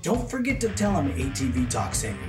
[0.03, 2.27] Don't forget to tell them ATV Talk sent you.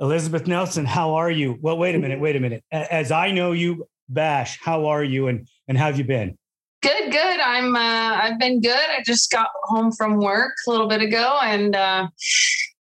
[0.00, 1.58] Elizabeth Nelson, how are you?
[1.60, 2.64] Well, wait a minute, wait a minute.
[2.72, 6.38] As I know you, Bash, how are you and, and how have you been?
[6.82, 7.40] Good, good.
[7.40, 8.72] I'm uh, I've been good.
[8.72, 12.08] I just got home from work a little bit ago and uh,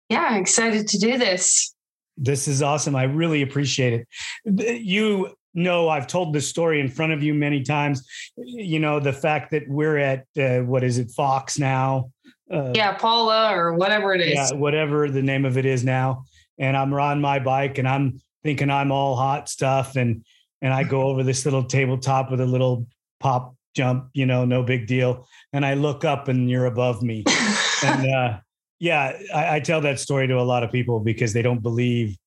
[0.09, 1.73] yeah, excited to do this.
[2.17, 2.95] This is awesome.
[2.95, 4.05] I really appreciate
[4.45, 4.81] it.
[4.81, 8.05] You know, I've told this story in front of you many times.
[8.35, 12.11] You know, the fact that we're at uh, what is it, Fox now?
[12.51, 14.33] Uh, yeah, Pala or whatever it is.
[14.33, 16.25] Yeah, whatever the name of it is now.
[16.57, 19.95] And I'm on my bike and I'm thinking I'm all hot stuff.
[19.95, 20.25] And
[20.61, 22.87] and I go over this little tabletop with a little
[23.19, 25.27] pop jump, you know, no big deal.
[25.53, 27.23] And I look up and you're above me.
[27.83, 28.39] and uh,
[28.79, 32.17] yeah, I, I tell that story to a lot of people because they don't believe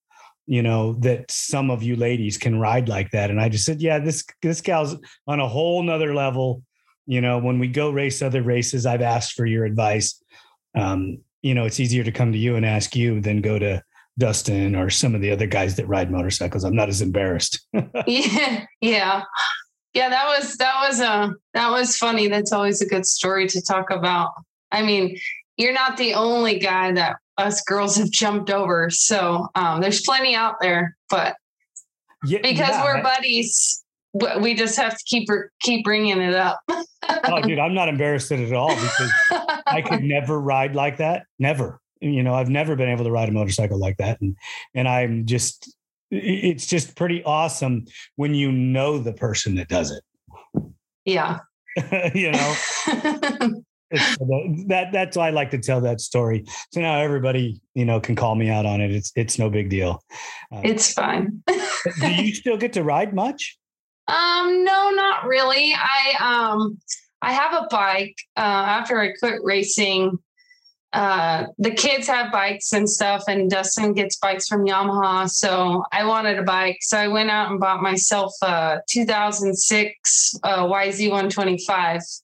[0.46, 3.30] you know that some of you ladies can ride like that.
[3.30, 4.96] And i just said yeah this this gal's
[5.26, 6.62] on a whole nother level.
[7.06, 10.20] You know when we go race other races i've asked for your advice.
[10.76, 13.82] Um you know it's easier to come to you and ask you than go to
[14.18, 16.64] dustin or some of the other guys that ride motorcycles.
[16.64, 17.60] I'm not as embarrassed.
[18.06, 19.22] Yeah yeah.
[19.94, 22.26] Yeah that was that was a that was funny.
[22.26, 24.32] That's always a good story to talk about.
[24.72, 25.16] I mean
[25.62, 28.90] you're not the only guy that us girls have jumped over.
[28.90, 31.36] So um, there's plenty out there, but
[32.24, 32.84] yeah, because yeah.
[32.84, 33.82] we're buddies,
[34.40, 35.28] we just have to keep
[35.60, 36.60] keep bringing it up.
[36.68, 39.12] oh, dude, I'm not embarrassed at all because
[39.66, 41.24] I could never ride like that.
[41.38, 41.80] Never.
[42.00, 44.36] You know, I've never been able to ride a motorcycle like that, and
[44.74, 45.74] and I'm just,
[46.10, 47.86] it's just pretty awesome
[48.16, 50.02] when you know the person that does it.
[51.04, 51.38] Yeah.
[52.14, 52.56] you know.
[54.68, 56.44] that that's why I like to tell that story.
[56.72, 58.90] So now everybody, you know, can call me out on it.
[58.90, 60.02] It's it's no big deal.
[60.52, 61.42] Uh, it's fine.
[61.46, 63.58] do you still get to ride much?
[64.08, 65.72] Um, no, not really.
[65.74, 66.16] I
[66.50, 66.76] um
[67.22, 68.16] I have a bike.
[68.36, 70.18] Uh, after I quit racing,
[70.92, 75.30] uh, the kids have bikes and stuff, and Dustin gets bikes from Yamaha.
[75.30, 80.66] So I wanted a bike, so I went out and bought myself a 2006 uh,
[80.66, 82.22] YZ125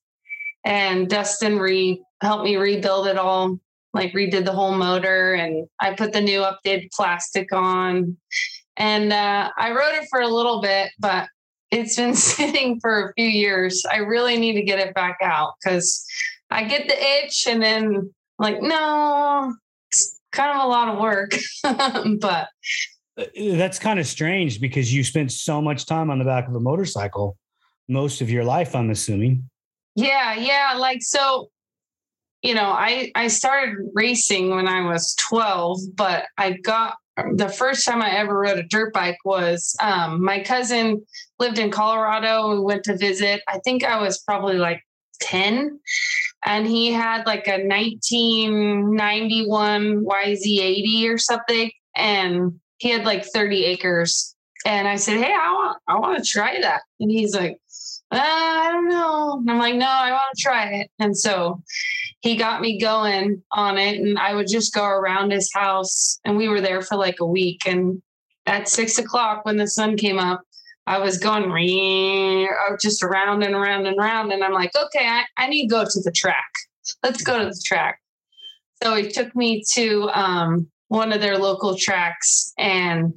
[0.68, 3.58] and Dustin re helped me rebuild it all,
[3.94, 8.18] like redid the whole motor, and I put the new updated plastic on.
[8.76, 11.26] And uh, I rode it for a little bit, but
[11.70, 13.82] it's been sitting for a few years.
[13.90, 16.04] I really need to get it back out because
[16.50, 19.54] I get the itch, and then like, no,
[19.90, 21.34] it's kind of a lot of work,
[22.20, 22.48] but
[23.16, 23.24] uh,
[23.56, 26.60] that's kind of strange because you spent so much time on the back of a
[26.60, 27.38] motorcycle
[27.90, 29.48] most of your life i'm assuming
[29.98, 30.74] yeah, yeah.
[30.76, 31.50] Like so,
[32.42, 36.98] you know, I I started racing when I was 12, but I got
[37.34, 41.04] the first time I ever rode a dirt bike was um, my cousin
[41.40, 42.52] lived in Colorado.
[42.52, 43.42] We went to visit.
[43.48, 44.84] I think I was probably like
[45.20, 45.80] 10
[46.46, 54.36] and he had like a 1991 YZ80 or something and he had like 30 acres
[54.64, 57.58] and I said, "Hey, I want I want to try that." And he's like,
[58.10, 59.38] uh, I don't know.
[59.38, 60.90] And I'm like, no, I want to try it.
[60.98, 61.62] And so
[62.20, 64.00] he got me going on it.
[64.00, 66.18] And I would just go around his house.
[66.24, 67.66] And we were there for like a week.
[67.66, 68.02] And
[68.46, 70.42] at six o'clock, when the sun came up,
[70.86, 72.48] I was going re-
[72.80, 74.32] just around and around and around.
[74.32, 76.50] And I'm like, okay, I, I need to go to the track.
[77.02, 78.00] Let's go to the track.
[78.82, 83.12] So he took me to um, one of their local tracks and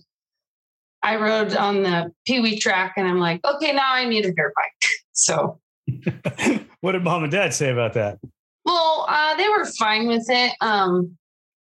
[1.04, 4.34] I rode on the Pee Wee track and I'm like, okay, now I need a
[4.34, 4.90] dirt bike.
[5.14, 5.60] So,
[6.80, 8.18] what did mom and dad say about that?
[8.66, 10.54] well, uh, they were fine with it.
[10.62, 11.18] Um,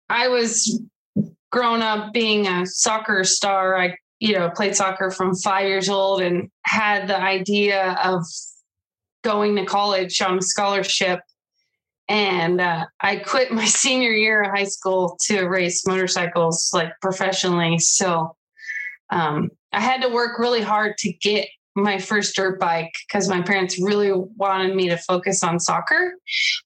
[0.08, 0.80] I was
[1.50, 3.78] grown up being a soccer star.
[3.78, 8.24] I, you know, played soccer from five years old and had the idea of
[9.22, 11.20] going to college on a scholarship.
[12.08, 17.78] And uh, I quit my senior year of high school to race motorcycles like professionally.
[17.78, 18.36] So
[19.10, 23.42] um, I had to work really hard to get my first dirt bike because my
[23.42, 26.14] parents really wanted me to focus on soccer.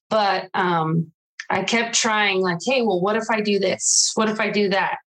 [0.09, 1.11] But um,
[1.49, 4.11] I kept trying, like, hey, well, what if I do this?
[4.15, 4.97] What if I do that?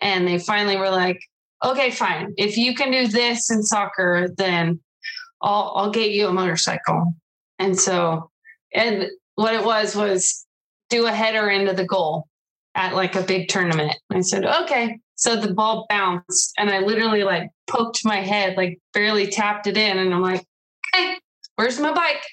[0.00, 1.18] And they finally were like,
[1.64, 2.34] okay, fine.
[2.36, 4.80] If you can do this in soccer, then
[5.42, 7.14] I'll I'll get you a motorcycle.
[7.58, 8.30] And so,
[8.72, 10.46] and what it was was
[10.88, 12.28] do a header into the goal
[12.74, 13.96] at like a big tournament.
[14.12, 15.00] I said, okay.
[15.18, 19.76] So the ball bounced and I literally like poked my head, like barely tapped it
[19.76, 19.98] in.
[19.98, 20.46] And I'm like,
[20.94, 21.18] hey,
[21.56, 22.24] where's my bike?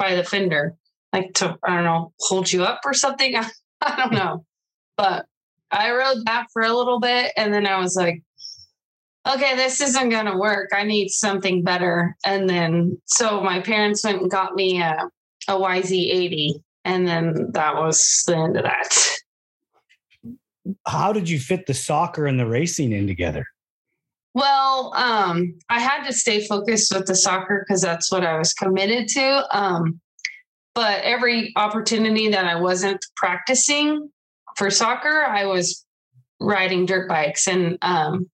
[0.00, 0.74] by the fender,
[1.12, 3.36] like to I don't know hold you up or something.
[3.82, 4.44] I don't know,
[4.96, 5.26] but
[5.70, 8.22] I rode that for a little bit and then I was like,
[9.28, 10.70] okay, this isn't going to work.
[10.74, 12.16] I need something better.
[12.24, 15.08] And then, so my parents went and got me a,
[15.48, 16.54] a YZ80.
[16.84, 18.98] And then that was the end of that.
[20.86, 23.46] How did you fit the soccer and the racing in together?
[24.34, 28.52] Well, um, I had to stay focused with the soccer because that's what I was
[28.52, 29.58] committed to.
[29.58, 30.00] Um,
[30.74, 34.10] but every opportunity that I wasn't practicing,
[34.56, 35.84] for soccer, I was
[36.40, 38.30] riding dirt bikes and um,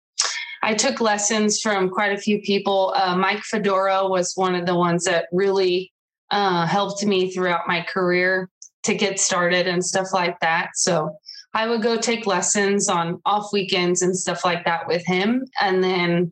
[0.63, 2.93] I took lessons from quite a few people.
[2.95, 5.93] Uh, Mike Fedora was one of the ones that really
[6.31, 8.49] uh, helped me throughout my career
[8.83, 10.69] to get started and stuff like that.
[10.75, 11.15] So
[11.55, 15.45] I would go take lessons on off weekends and stuff like that with him.
[15.61, 16.31] And then,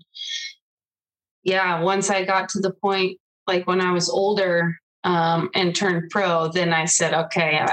[1.44, 3.18] yeah, once I got to the point,
[3.48, 4.76] like when I was older
[5.06, 7.66] um, and turned pro, then I said, okay,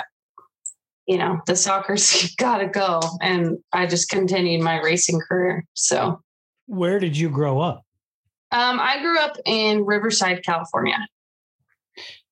[1.06, 3.00] you know, the soccer's got to go.
[3.20, 5.64] And I just continued my racing career.
[5.74, 6.22] So,
[6.66, 7.82] where did you grow up?
[8.52, 11.04] Um, I grew up in Riverside, California.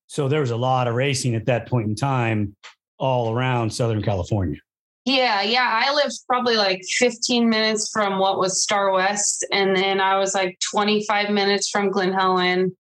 [0.07, 2.55] So there was a lot of racing at that point in time
[2.97, 4.59] all around Southern California.
[5.09, 5.67] Yeah, yeah.
[5.87, 9.43] I lived probably like 15 minutes from what was Star West.
[9.51, 12.77] And then I was like 25 minutes from Glen Helen.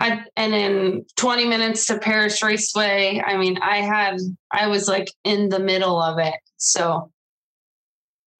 [0.00, 3.22] I, and then 20 minutes to Perris Raceway.
[3.24, 4.16] I mean, I had,
[4.50, 6.34] I was like in the middle of it.
[6.56, 7.12] So,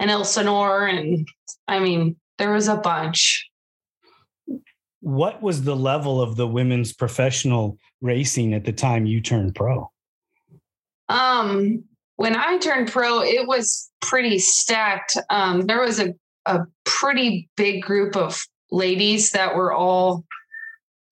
[0.01, 1.29] and Elsinore, and
[1.69, 3.49] I mean, there was a bunch.
[4.99, 9.93] What was the level of the women's professional racing at the time you turned pro?
[11.09, 11.85] Um,
[12.17, 15.17] when I turned pro, it was pretty stacked.
[15.31, 16.15] Um, there was a,
[16.47, 20.25] a pretty big group of ladies that were all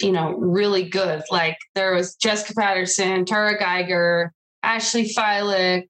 [0.00, 1.22] you know, really good.
[1.30, 4.32] Like there was Jessica Patterson, Tara Geiger,
[4.62, 5.88] Ashley Fiolek,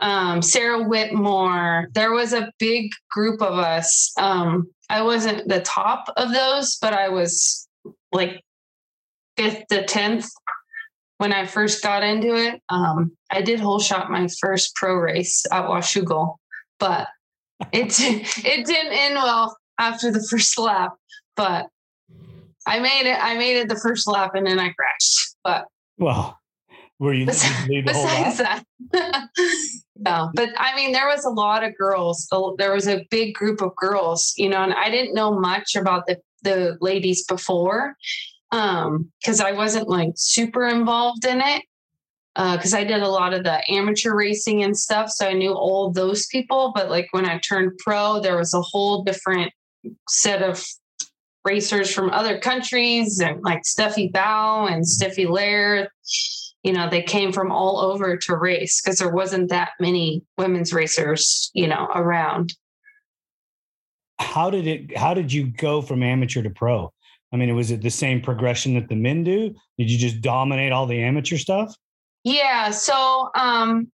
[0.00, 1.88] um, Sarah Whitmore.
[1.94, 4.12] There was a big group of us.
[4.18, 7.68] Um, I wasn't the top of those, but I was
[8.12, 8.42] like
[9.36, 10.28] fifth to tenth
[11.18, 12.62] when I first got into it.
[12.68, 16.36] Um, I did whole shot my first pro race at Washougal,
[16.78, 17.08] but
[17.72, 20.94] it it didn't end well after the first lap.
[21.36, 21.68] But
[22.66, 23.18] I made it.
[23.22, 25.36] I made it the first lap, and then I crashed.
[25.44, 25.66] But
[25.98, 26.38] well,
[26.98, 28.64] were you besides, besides that?
[29.96, 32.28] no, but I mean, there was a lot of girls.
[32.58, 36.06] There was a big group of girls, you know, and I didn't know much about
[36.06, 37.96] the the ladies before
[38.50, 41.62] um because I wasn't like super involved in it
[42.38, 45.10] because uh, I did a lot of the amateur racing and stuff.
[45.10, 46.72] So I knew all those people.
[46.72, 49.52] But like when I turned pro, there was a whole different
[50.08, 50.64] set of
[51.44, 55.88] racers from other countries and like Steffi Bow and Steffi Laier.
[56.62, 60.72] You know, they came from all over to race because there wasn't that many women's
[60.72, 62.54] racers, you know, around.
[64.20, 66.92] How did it how did you go from amateur to pro?
[67.32, 69.54] I mean, was it the same progression that the men do?
[69.76, 71.74] Did you just dominate all the amateur stuff?
[72.24, 72.70] Yeah.
[72.70, 73.90] So um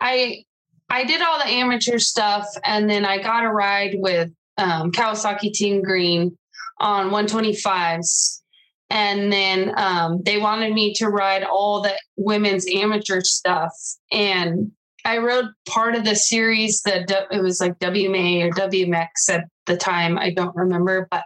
[0.00, 0.44] I
[0.88, 5.52] I did all the amateur stuff, and then I got a ride with um, Kawasaki
[5.52, 6.36] Team Green
[6.78, 8.40] on 125s.
[8.88, 13.72] And then um, they wanted me to ride all the women's amateur stuff.
[14.12, 14.70] And
[15.04, 19.76] I rode part of the series that it was like WMA or WMX at the
[19.76, 20.18] time.
[20.18, 21.24] I don't remember, but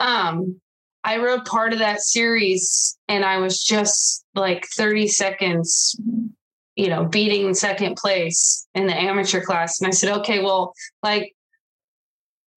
[0.00, 0.60] um,
[1.04, 5.96] I wrote part of that series and I was just like 30 seconds
[6.78, 9.80] you know, beating second place in the amateur class.
[9.80, 11.34] And I said, okay, well, like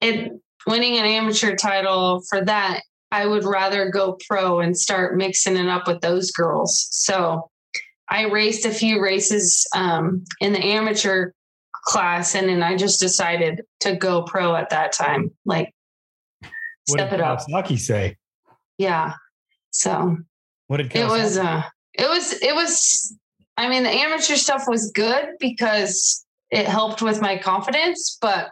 [0.00, 0.30] it
[0.64, 5.66] winning an amateur title for that, I would rather go pro and start mixing it
[5.66, 6.86] up with those girls.
[6.92, 7.50] So
[8.08, 11.32] I raced a few races um, in the amateur
[11.84, 15.32] class, and then I just decided to go pro at that time.
[15.44, 15.74] Like,
[16.86, 17.40] what step did it up.
[17.40, 18.16] Kawasaki say?
[18.78, 19.14] Yeah.
[19.70, 20.18] So
[20.66, 21.00] what did Kawasaki?
[21.00, 21.38] it was?
[21.38, 21.62] Uh,
[21.94, 22.32] it was.
[22.42, 23.16] It was
[23.56, 28.50] I mean, the amateur stuff was good because it helped with my confidence, but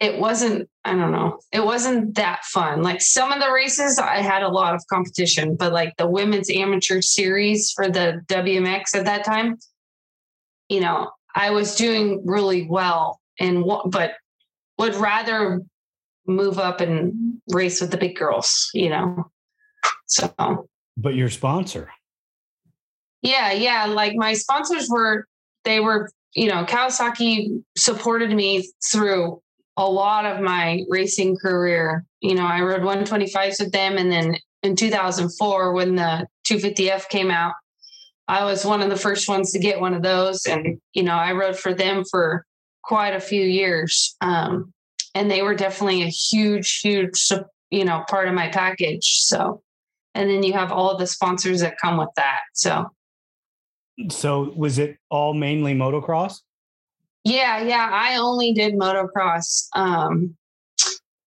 [0.00, 2.82] it wasn't, I don't know, it wasn't that fun.
[2.82, 6.50] Like some of the races, I had a lot of competition, but like the women's
[6.50, 9.58] amateur series for the WMX at that time,
[10.68, 14.14] you know, I was doing really well and what, but
[14.78, 15.62] would rather
[16.26, 19.30] move up and race with the big girls, you know.
[20.06, 21.90] So, but your sponsor,
[23.22, 23.86] yeah, yeah.
[23.86, 25.26] Like my sponsors were,
[25.64, 29.40] they were, you know, Kawasaki supported me through
[29.76, 32.04] a lot of my racing career.
[32.20, 33.96] You know, I rode 125s with them.
[33.96, 37.54] And then in 2004, when the 250F came out,
[38.28, 40.46] I was one of the first ones to get one of those.
[40.46, 42.44] And, you know, I rode for them for
[42.82, 44.16] quite a few years.
[44.20, 44.72] Um,
[45.14, 47.30] and they were definitely a huge, huge,
[47.70, 49.20] you know, part of my package.
[49.22, 49.62] So,
[50.14, 52.40] and then you have all the sponsors that come with that.
[52.54, 52.90] So,
[54.08, 56.40] so was it all mainly motocross?
[57.24, 57.88] Yeah, yeah.
[57.92, 59.68] I only did motocross.
[59.74, 60.36] Um,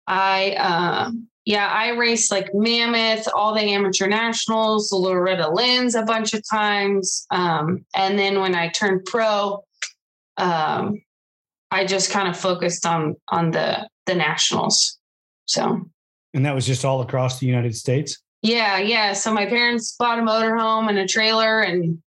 [0.07, 1.11] I uh,
[1.45, 7.25] yeah, I raced like Mammoth, all the amateur nationals, Loretta Lynn's a bunch of times.
[7.31, 9.63] Um, and then when I turned pro,
[10.37, 11.01] um,
[11.71, 14.99] I just kind of focused on on the the nationals.
[15.45, 15.81] So
[16.33, 18.19] And that was just all across the United States?
[18.41, 19.13] Yeah, yeah.
[19.13, 22.01] So my parents bought a motorhome and a trailer and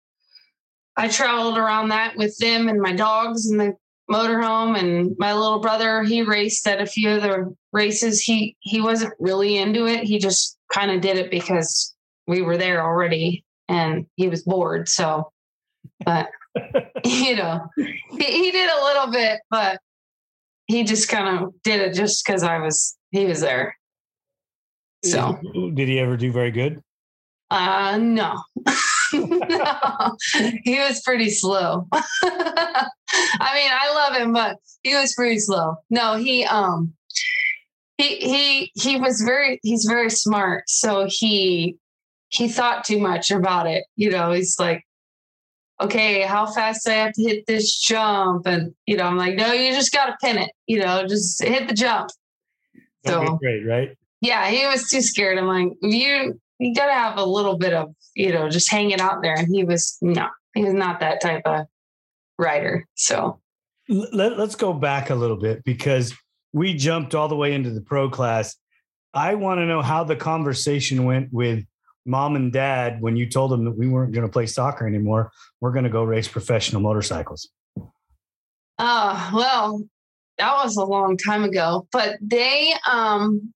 [0.97, 3.75] I traveled around that with them and my dogs and the
[4.11, 8.81] motorhome and my little brother he raced at a few of the races he he
[8.83, 11.95] wasn't really into it he just kind of did it because
[12.27, 15.31] we were there already and he was bored so
[16.05, 16.29] but
[17.05, 19.81] you know he, he did a little bit but
[20.67, 23.77] he just kind of did it just because i was he was there
[25.05, 25.39] so
[25.75, 26.83] did he ever do very good
[27.51, 28.41] uh no
[29.15, 30.17] no,
[30.65, 31.87] he was pretty slow.
[31.93, 32.89] I
[33.55, 35.77] mean, I love him, but he was pretty slow.
[35.91, 36.95] No, he um
[37.99, 40.65] he he he was very he's very smart.
[40.69, 41.77] So he
[42.29, 43.85] he thought too much about it.
[43.97, 44.85] You know, he's like,
[45.81, 49.35] okay, how fast do I have to hit this jump, and you know, I'm like,
[49.35, 50.51] no, you just got to pin it.
[50.67, 52.11] You know, just hit the jump.
[53.07, 53.97] So great, right?
[54.21, 55.39] Yeah, he was too scared.
[55.39, 59.01] I'm like, you you got to have a little bit of you know just hanging
[59.01, 61.67] out there and he was no he was not that type of
[62.39, 63.41] rider so
[63.89, 66.15] Let, let's go back a little bit because
[66.53, 68.57] we jumped all the way into the pro class
[69.13, 71.65] i want to know how the conversation went with
[72.05, 75.31] mom and dad when you told them that we weren't going to play soccer anymore
[75.61, 77.49] we're going to go race professional motorcycles
[78.79, 79.83] uh well
[80.39, 83.53] that was a long time ago but they um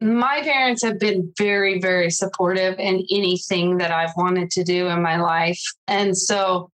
[0.00, 5.02] my parents have been very, very supportive in anything that I've wanted to do in
[5.02, 5.60] my life.
[5.88, 6.70] And so,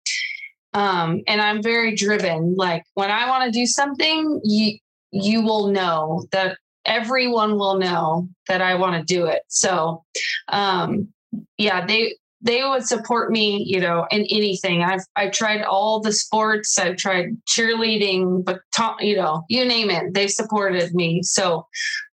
[0.73, 2.55] um, and I'm very driven.
[2.55, 4.77] Like when I want to do something, you
[5.11, 9.43] you will know that everyone will know that I want to do it.
[9.47, 10.03] So
[10.49, 11.09] um
[11.57, 14.81] yeah, they they would support me, you know, in anything.
[14.81, 16.79] I've I've tried all the sports.
[16.79, 18.61] I've tried cheerleading, but
[18.99, 21.21] you know, you name it, they've supported me.
[21.23, 21.67] So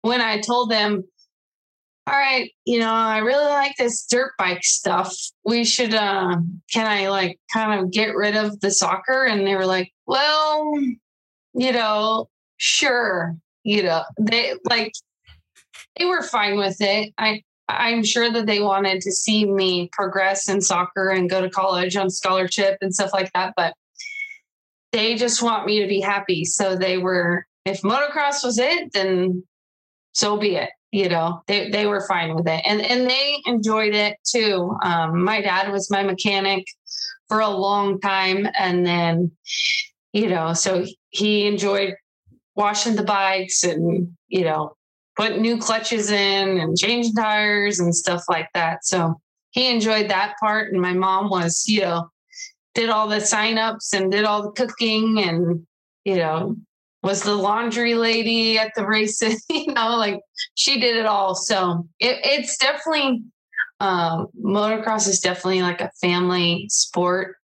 [0.01, 1.03] when I told them,
[2.07, 5.15] all right, you know, I really like this dirt bike stuff.
[5.45, 6.37] We should, uh,
[6.73, 9.25] can I like kind of get rid of the soccer?
[9.25, 10.73] And they were like, well,
[11.53, 12.27] you know,
[12.57, 13.35] sure.
[13.63, 14.93] You know, they like,
[15.97, 17.13] they were fine with it.
[17.17, 21.49] I, I'm sure that they wanted to see me progress in soccer and go to
[21.49, 23.53] college on scholarship and stuff like that.
[23.55, 23.73] But
[24.91, 26.43] they just want me to be happy.
[26.43, 29.43] So they were, if motocross was it, then
[30.13, 30.69] so be it.
[30.91, 32.61] You know, they, they were fine with it.
[32.65, 34.75] And and they enjoyed it too.
[34.83, 36.65] Um, my dad was my mechanic
[37.29, 38.45] for a long time.
[38.59, 39.31] And then,
[40.11, 41.95] you know, so he enjoyed
[42.55, 44.75] washing the bikes and, you know,
[45.15, 48.85] putting new clutches in and changing tires and stuff like that.
[48.85, 49.19] So
[49.51, 50.71] he enjoyed that part.
[50.71, 52.09] And my mom was, you know,
[52.73, 55.65] did all the signups and did all the cooking and,
[56.05, 56.55] you know,
[57.03, 60.19] was the laundry lady at the races, you know, like
[60.55, 61.35] she did it all.
[61.35, 63.23] So it, it's definitely,
[63.79, 67.35] um, motocross is definitely like a family sport.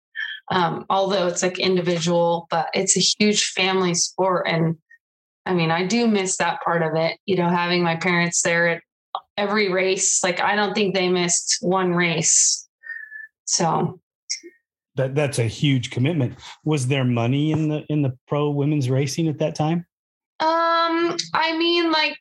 [0.50, 4.48] Um, although it's like individual, but it's a huge family sport.
[4.48, 4.78] And
[5.48, 8.68] I mean, I do miss that part of it, you know, having my parents there
[8.68, 8.82] at
[9.38, 10.24] every race.
[10.24, 12.68] Like, I don't think they missed one race.
[13.46, 14.00] So
[14.96, 16.38] that that's a huge commitment.
[16.66, 19.86] Was there money in the in the pro women's racing at that time?
[20.40, 22.18] Um, I mean, like,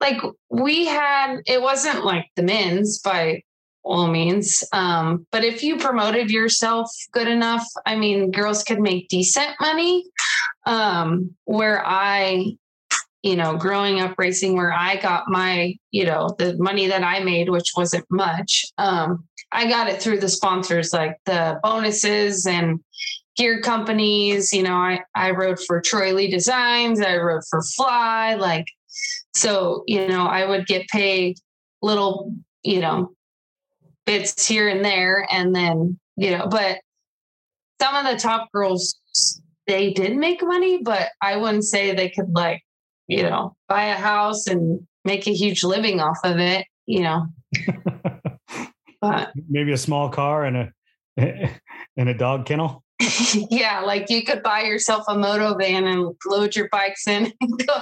[0.00, 0.20] like
[0.50, 1.42] we had.
[1.46, 3.42] It wasn't like the men's by
[3.84, 4.64] all means.
[4.72, 10.04] Um, but if you promoted yourself good enough, I mean, girls could make decent money.
[10.64, 12.56] Um, where I,
[13.22, 17.20] you know, growing up racing, where I got my, you know, the money that I
[17.20, 18.64] made, which wasn't much.
[18.78, 22.80] Um, I got it through the sponsors, like the bonuses and
[23.36, 24.52] gear companies.
[24.52, 28.66] You know, I, I rode for Troy Lee Designs, I rode for Fly, like,
[29.34, 31.38] so, you know, I would get paid
[31.80, 33.12] little, you know,
[34.06, 35.26] bits here and there.
[35.30, 36.78] And then, you know, but
[37.80, 39.00] some of the top girls,
[39.66, 42.62] they did make money, but I wouldn't say they could, like,
[43.08, 47.26] you know, buy a house and make a huge living off of it, you know.
[49.00, 50.72] but maybe a small car and a
[51.16, 52.82] and a dog kennel.
[53.50, 57.66] yeah, like you could buy yourself a moto van and load your bikes in and
[57.66, 57.74] go,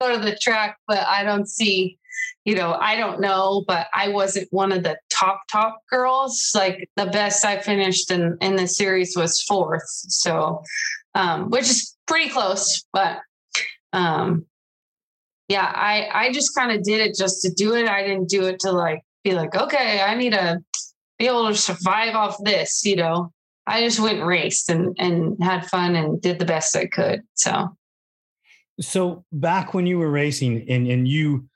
[0.00, 1.98] go to the track, but I don't see,
[2.44, 6.52] you know, I don't know, but I wasn't one of the top top girls.
[6.54, 10.62] Like the best I finished in in the series was fourth, so
[11.14, 13.18] um, which is pretty close, but
[13.92, 14.46] um,
[15.48, 17.88] yeah, I I just kind of did it just to do it.
[17.88, 20.62] I didn't do it to like be like, okay, I need to
[21.18, 23.32] be able to survive off this, you know.
[23.66, 27.22] I just went and raced and and had fun and did the best I could.
[27.34, 27.76] So
[28.80, 31.48] so back when you were racing and and you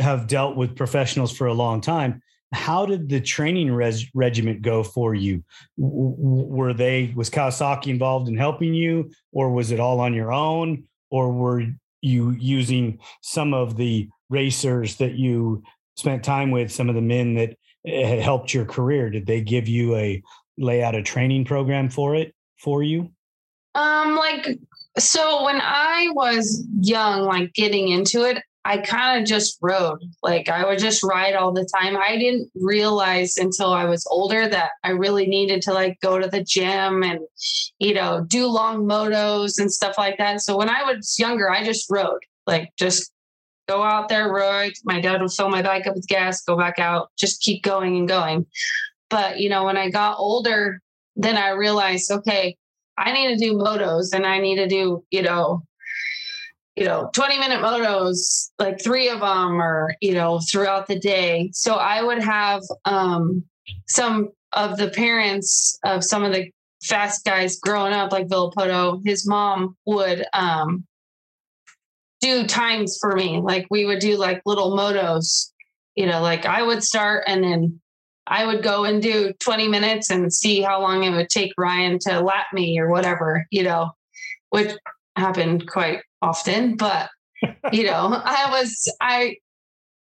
[0.00, 4.82] have dealt with professionals for a long time, how did the training res- regiment go
[4.82, 5.44] for you?
[5.78, 10.32] W- were they was Kawasaki involved in helping you, or was it all on your
[10.32, 11.64] own, or were
[12.00, 15.62] you using some of the racers that you
[15.96, 19.10] spent time with, some of the men that eh, had helped your career?
[19.10, 20.22] Did they give you a
[20.58, 23.10] lay out a training program for it for you?
[23.76, 24.58] Um, like
[24.98, 30.02] so when I was young, like getting into it, I kind of just rode.
[30.22, 31.96] Like I would just ride all the time.
[31.96, 36.28] I didn't realize until I was older that I really needed to like go to
[36.28, 37.20] the gym and,
[37.78, 40.42] you know, do long motos and stuff like that.
[40.42, 43.10] So when I was younger, I just rode, like just
[43.66, 44.72] go out there, ride.
[44.84, 47.96] My dad would fill my bike up with gas, go back out, just keep going
[47.96, 48.44] and going.
[49.08, 50.80] But, you know, when I got older,
[51.16, 52.56] then I realized, okay,
[52.98, 55.62] I need to do motos and I need to do, you know,
[56.80, 61.50] you know 20 minute motos like three of them or you know throughout the day.
[61.52, 63.44] So i would have um
[63.86, 66.50] some of the parents of some of the
[66.82, 70.84] fast guys growing up like Villopoto, his mom would um
[72.20, 73.40] do times for me.
[73.40, 75.50] Like we would do like little motos
[75.96, 77.80] you know like i would start and then
[78.26, 81.98] i would go and do 20 minutes and see how long it would take ryan
[81.98, 83.90] to lap me or whatever you know
[84.50, 84.72] which
[85.16, 87.10] happened quite often, but
[87.72, 89.36] you know, I was I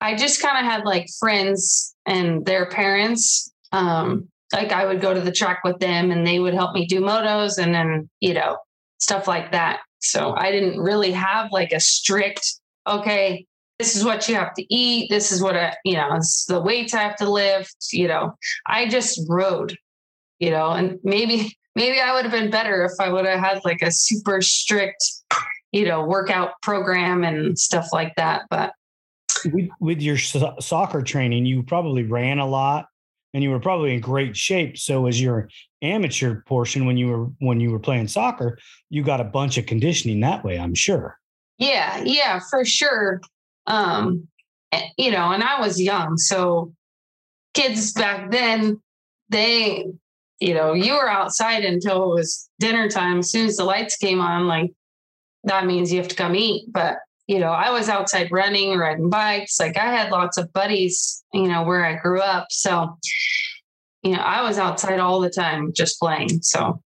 [0.02, 3.52] I just kind of had like friends and their parents.
[3.72, 6.86] Um, like I would go to the track with them and they would help me
[6.86, 8.58] do motos and then, you know,
[9.00, 9.80] stuff like that.
[10.00, 13.46] So I didn't really have like a strict, okay,
[13.80, 15.10] this is what you have to eat.
[15.10, 18.34] This is what I, you know, it's the weights I have to lift, you know.
[18.66, 19.76] I just rode,
[20.40, 23.64] you know, and maybe maybe I would have been better if I would have had
[23.64, 25.02] like a super strict
[25.72, 28.44] you know, workout program and stuff like that.
[28.50, 28.74] But
[29.46, 32.88] with, with your so- soccer training, you probably ran a lot
[33.34, 34.78] and you were probably in great shape.
[34.78, 35.50] So as your
[35.82, 38.58] amateur portion, when you were, when you were playing soccer,
[38.90, 41.20] you got a bunch of conditioning that way, I'm sure.
[41.58, 42.02] Yeah.
[42.04, 43.22] Yeah, for sure.
[43.68, 44.28] Um,
[44.72, 46.18] eh, you know, and I was young.
[46.18, 46.74] So
[47.54, 48.82] kids back then,
[49.30, 49.88] they,
[50.40, 53.20] you know, you were outside until it was dinner time.
[53.20, 54.72] As soon as the lights came on, like
[55.44, 56.66] that means you have to come eat.
[56.72, 56.98] But,
[57.28, 59.60] you know, I was outside running, riding bikes.
[59.60, 62.48] Like I had lots of buddies, you know, where I grew up.
[62.52, 62.98] So
[64.04, 66.42] you know, I was outside all the time just playing.
[66.42, 66.82] So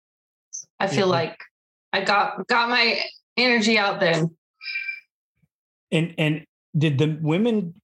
[0.80, 1.14] I feel Yeah.
[1.14, 1.38] like
[1.94, 3.00] I got got my
[3.38, 4.36] energy out then.
[5.92, 7.76] And and did the women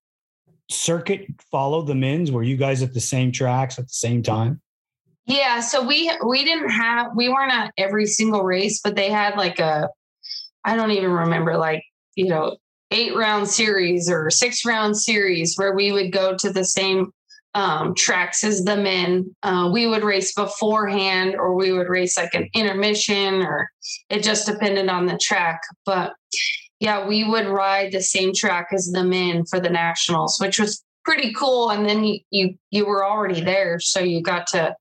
[0.71, 2.31] circuit follow the men's?
[2.31, 4.61] Were you guys at the same tracks at the same time?
[5.27, 9.35] Yeah, so we we didn't have we weren't at every single race, but they had
[9.35, 9.89] like a
[10.63, 11.83] I don't even remember like,
[12.15, 12.57] you know,
[12.91, 17.11] eight round series or six round series where we would go to the same
[17.55, 19.35] um, tracks as the men.
[19.43, 23.69] Uh, we would race beforehand or we would race like an intermission or
[24.09, 25.59] it just depended on the track.
[25.85, 26.13] But
[26.79, 30.83] yeah, we would ride the same track as the men for the nationals, which was
[31.03, 31.71] pretty cool.
[31.71, 34.75] And then you you you were already there, so you got to,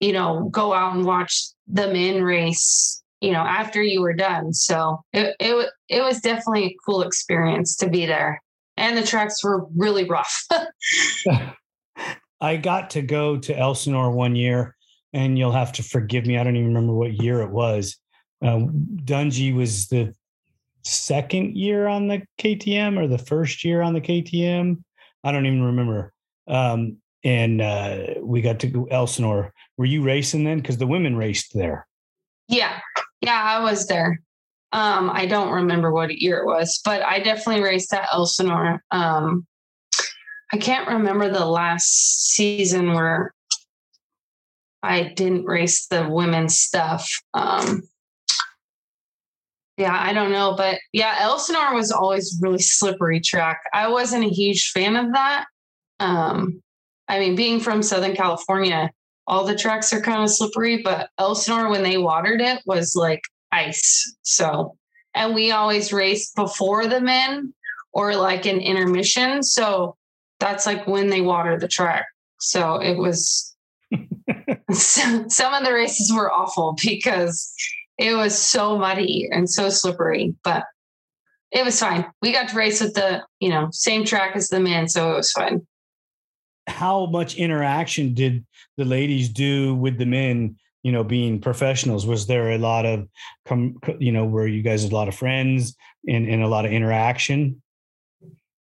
[0.00, 4.52] you know, go out and watch the men race, you know, after you were done.
[4.52, 8.42] So it it it was definitely a cool experience to be there.
[8.76, 10.46] And the tracks were really rough.
[12.40, 14.76] I got to go to Elsinore one year,
[15.12, 16.38] and you'll have to forgive me.
[16.38, 17.96] I don't even remember what year it was.
[18.40, 18.70] Um,
[19.04, 20.14] Dungey was the
[20.84, 24.82] second year on the KTM or the first year on the KTM.
[25.24, 26.12] I don't even remember.
[26.46, 29.52] Um, and uh, we got to go Elsinore.
[29.76, 30.58] Were you racing then?
[30.58, 31.86] Because the women raced there.
[32.48, 32.80] Yeah.
[33.20, 34.22] Yeah, I was there.
[34.72, 38.82] Um, I don't remember what year it was, but I definitely raced at Elsinore.
[38.90, 39.46] Um,
[40.54, 43.34] I can't remember the last season where
[44.82, 47.10] I didn't race the women's stuff.
[47.34, 47.82] Um,
[49.76, 53.60] yeah, I don't know, but yeah, Elsinore was always really slippery track.
[53.74, 55.44] I wasn't a huge fan of that.
[56.00, 56.62] Um,
[57.08, 58.90] I mean, being from Southern California,
[59.26, 63.22] all the tracks are kind of slippery, but Elsinore, when they watered it, was like
[63.52, 64.14] ice.
[64.22, 64.76] So,
[65.14, 67.52] and we always raced before the men
[67.92, 69.42] or like an intermission.
[69.42, 69.96] So
[70.40, 72.06] that's like when they water the track.
[72.40, 73.54] So it was,
[74.70, 77.52] some of the races were awful because
[77.98, 80.64] it was so muddy and so slippery, but
[81.50, 82.06] it was fine.
[82.22, 84.88] We got to race with the, you know, same track as the men.
[84.88, 85.66] So it was fine.
[86.68, 88.44] How much interaction did
[88.76, 90.56] the ladies do with the men?
[90.82, 93.08] You know, being professionals, was there a lot of,
[93.98, 95.76] you know, were you guys a lot of friends
[96.06, 97.60] and, and a lot of interaction?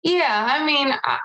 [0.03, 1.17] Yeah, I mean, I,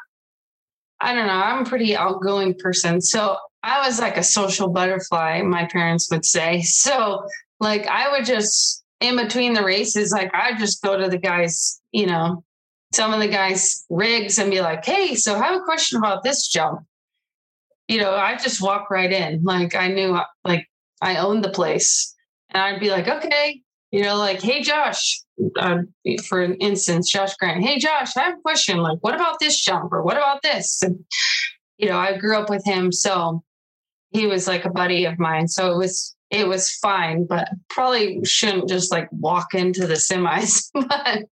[1.01, 1.33] I don't know.
[1.33, 3.01] I'm a pretty outgoing person.
[3.01, 6.63] So I was like a social butterfly, my parents would say.
[6.65, 7.27] So,
[7.59, 11.81] like, I would just, in between the races, like, I'd just go to the guys,
[11.91, 12.45] you know,
[12.93, 16.23] some of the guys' rigs and be like, hey, so I have a question about
[16.23, 16.81] this jump.
[17.89, 19.43] You know, I just walk right in.
[19.45, 20.67] Like, I knew, like,
[21.01, 22.15] I owned the place.
[22.51, 25.21] And I'd be like, okay, you know, like, hey, Josh,
[25.59, 25.79] uh,
[26.27, 28.79] for instance, Josh Grant, hey, Josh, I have a question.
[28.79, 30.83] Like, what about this jump or what about this?
[30.83, 31.05] And,
[31.79, 32.93] you know, I grew up with him.
[32.93, 33.43] So
[34.11, 35.49] he was like a buddy of mine.
[35.49, 40.71] So it was, it was fine, but probably shouldn't just like walk into the semis.
[40.75, 41.25] but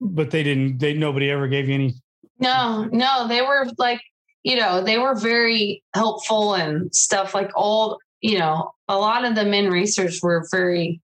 [0.00, 1.94] But they didn't, they, nobody ever gave you any.
[2.38, 4.00] no, no, they were like,
[4.42, 9.34] you know, they were very helpful and stuff like all, you know, a lot of
[9.34, 11.00] the men racers were very,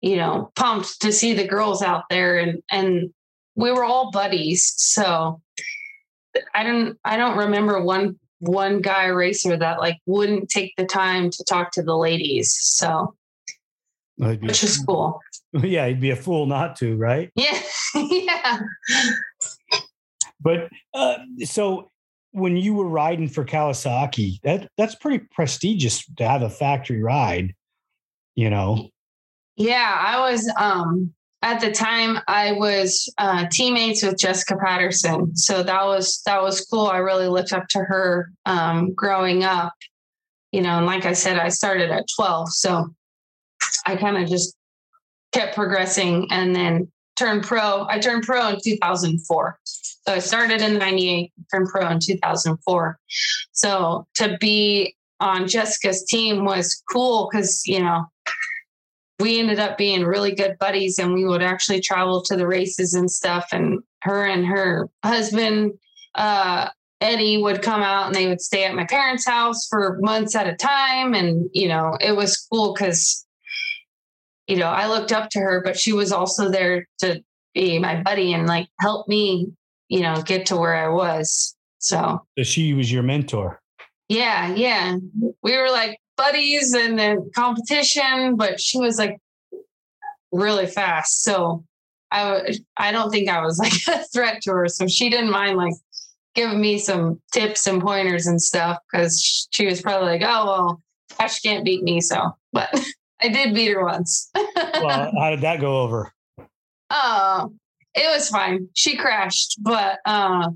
[0.00, 3.10] you know, pumped to see the girls out there and and
[3.54, 4.72] we were all buddies.
[4.76, 5.40] So
[6.54, 11.30] I don't I don't remember one one guy racer that like wouldn't take the time
[11.30, 12.56] to talk to the ladies.
[12.58, 13.14] So
[14.16, 15.20] which is cool.
[15.52, 17.30] yeah, he'd be a fool not to, right?
[17.34, 17.60] Yeah.
[20.40, 21.90] But uh, so
[22.30, 27.54] when you were riding for Kawasaki, that that's pretty prestigious to have a factory ride.
[28.34, 28.90] You know,
[29.56, 35.34] Yeah, I was um at the time I was uh teammates with Jessica Patterson.
[35.36, 36.86] So that was that was cool.
[36.86, 39.72] I really looked up to her um growing up.
[40.52, 42.52] You know, and like I said, I started at 12.
[42.52, 42.86] So
[43.84, 44.54] I kind of just
[45.32, 47.86] kept progressing and then turned pro.
[47.88, 49.58] I turned pro in 2004.
[49.64, 52.98] So I started in 98, turned pro in 2004.
[53.52, 58.04] So to be on Jessica's team was cool because, you know,
[59.18, 62.94] we ended up being really good buddies and we would actually travel to the races
[62.94, 63.48] and stuff.
[63.50, 65.72] And her and her husband,
[66.14, 66.68] uh,
[67.00, 70.46] Eddie would come out and they would stay at my parents' house for months at
[70.46, 71.14] a time.
[71.14, 73.25] And, you know, it was cool because,
[74.46, 77.22] you know, I looked up to her, but she was also there to
[77.54, 79.52] be my buddy and like help me,
[79.88, 81.54] you know, get to where I was.
[81.78, 83.60] So, that she was your mentor.
[84.08, 84.96] yeah, yeah.
[85.42, 89.18] We were like buddies in the competition, but she was like
[90.32, 91.22] really fast.
[91.22, 91.64] So
[92.10, 94.68] I I don't think I was like a threat to her.
[94.68, 95.74] So she didn't mind like
[96.34, 100.82] giving me some tips and pointers and stuff because she was probably like, oh, well,
[101.18, 102.00] Ash can't beat me.
[102.00, 102.68] So, but
[103.20, 104.30] I did beat her once.
[104.34, 106.12] well, how did that go over?
[106.90, 107.52] Oh,
[107.94, 108.68] it was fine.
[108.74, 110.50] She crashed, but, uh,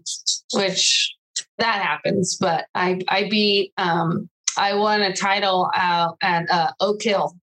[0.52, 1.16] which
[1.58, 7.02] that happens, but I, I beat, um, I won a title out at uh, Oak
[7.02, 7.34] Hill.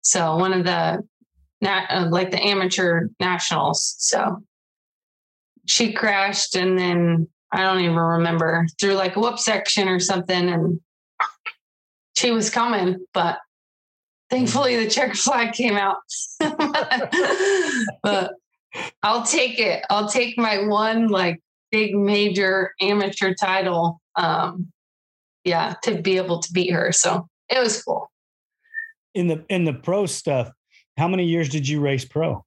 [0.00, 1.02] So one of the,
[1.64, 3.94] uh, like the amateur nationals.
[3.98, 4.42] So
[5.66, 10.48] she crashed and then I don't even remember through like a whoop section or something.
[10.48, 10.80] And
[12.16, 13.38] she was coming, but
[14.32, 15.98] thankfully the checker flag came out.
[18.02, 18.32] but
[19.02, 19.84] I'll take it.
[19.90, 21.40] I'll take my one like
[21.70, 24.00] big major amateur title.
[24.16, 24.72] Um,
[25.44, 26.92] yeah, to be able to beat her.
[26.92, 28.10] So it was cool.
[29.14, 30.50] In the in the pro stuff,
[30.96, 32.44] how many years did you race pro?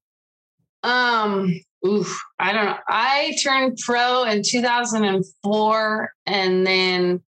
[0.81, 1.53] Um,
[1.85, 2.77] oof, I don't know.
[2.87, 7.21] I turned pro in 2004 and then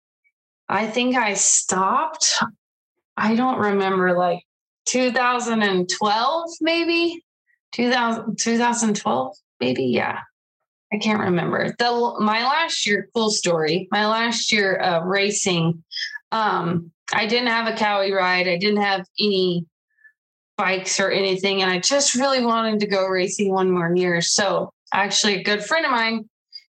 [0.68, 2.34] I think I stopped.
[3.16, 4.42] I don't remember like
[4.88, 7.24] 2012 maybe
[7.72, 10.20] 2000 2012 maybe yeah
[10.92, 11.74] I can't remember.
[11.78, 13.88] The my last year, cool story.
[13.90, 15.84] My last year of racing,
[16.32, 18.48] um, I didn't have a Kawi ride.
[18.48, 19.66] I didn't have any
[20.56, 24.22] bikes or anything, and I just really wanted to go racing one more year.
[24.22, 26.28] So actually, a good friend of mine,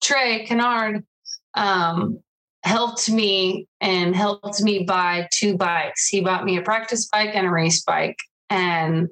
[0.03, 1.05] Trey Canard,
[1.53, 2.19] um,
[2.63, 6.07] helped me and helped me buy two bikes.
[6.07, 8.17] He bought me a practice bike and a race bike,
[8.49, 9.09] and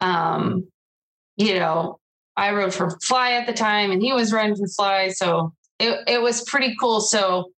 [0.00, 0.66] um,
[1.36, 1.98] you know,
[2.36, 6.00] I rode for Fly at the time, and he was riding for Fly, so it
[6.06, 7.00] it was pretty cool.
[7.00, 7.50] So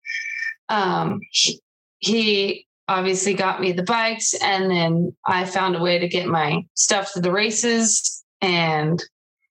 [0.69, 1.61] um, he,
[1.99, 6.65] he obviously got me the bikes, and then I found a way to get my
[6.75, 8.25] stuff to the races.
[8.41, 9.03] And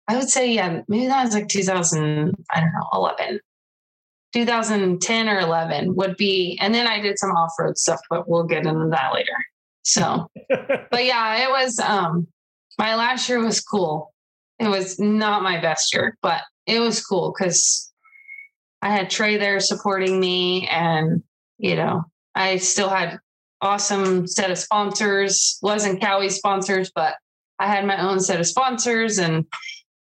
[0.09, 3.41] I would say, yeah, maybe that was like 2000, I don't know, 11.
[4.33, 8.45] 2010 or 11 would be, and then I did some off road stuff, but we'll
[8.45, 9.33] get into that later.
[9.85, 10.31] So,
[10.91, 12.27] but yeah, it was, um,
[12.79, 14.13] my last year was cool.
[14.59, 17.91] It was not my best year, but it was cool because
[18.83, 21.23] I had Trey there supporting me, and
[21.59, 23.19] you know, I still had
[23.61, 25.59] awesome set of sponsors.
[25.63, 27.17] wasn't Kawi sponsors, but
[27.59, 29.45] I had my own set of sponsors, and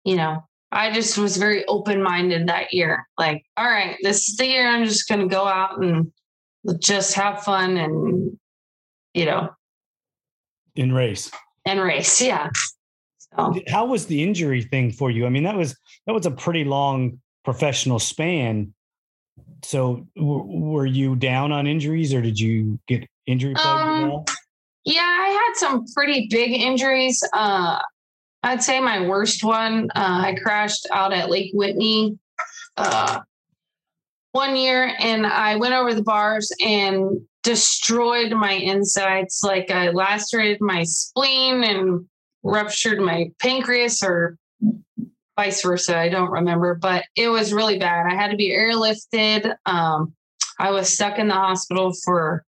[0.05, 3.07] you know, I just was very open minded that year.
[3.19, 6.13] Like, all right, this is the year I'm just going to go out and
[6.81, 8.39] just have fun and
[9.15, 9.51] you know,
[10.77, 11.31] in race
[11.67, 12.49] and race, yeah.
[13.19, 13.55] So.
[13.69, 15.27] How was the injury thing for you?
[15.27, 18.73] I mean, that was that was a pretty long professional span.
[19.63, 24.25] So, w- were you down on injuries, or did you get injury um,
[24.85, 27.23] Yeah, I had some pretty big injuries.
[27.33, 27.81] Uh,
[28.43, 29.91] I'd say my worst one.
[29.95, 32.19] Uh, I crashed out at Lake Whitney
[32.77, 33.21] uh,
[34.33, 39.43] one year, and I went over the bars and destroyed my insides.
[39.45, 42.07] Like I lacerated my spleen and
[42.43, 44.37] ruptured my pancreas or
[45.37, 45.99] vice versa.
[45.99, 48.07] I don't remember, but it was really bad.
[48.11, 49.55] I had to be airlifted.
[49.67, 50.15] Um,
[50.59, 52.45] I was stuck in the hospital for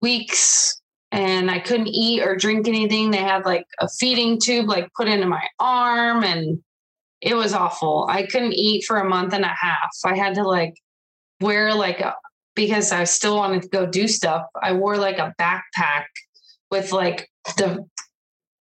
[0.00, 0.81] weeks
[1.12, 3.10] and I couldn't eat or drink anything.
[3.10, 6.62] They had like a feeding tube like put into my arm and
[7.20, 8.06] it was awful.
[8.08, 9.90] I couldn't eat for a month and a half.
[10.04, 10.74] I had to like
[11.40, 12.14] wear like a
[12.54, 14.42] because I still wanted to go do stuff.
[14.60, 16.04] I wore like a backpack
[16.70, 17.86] with like the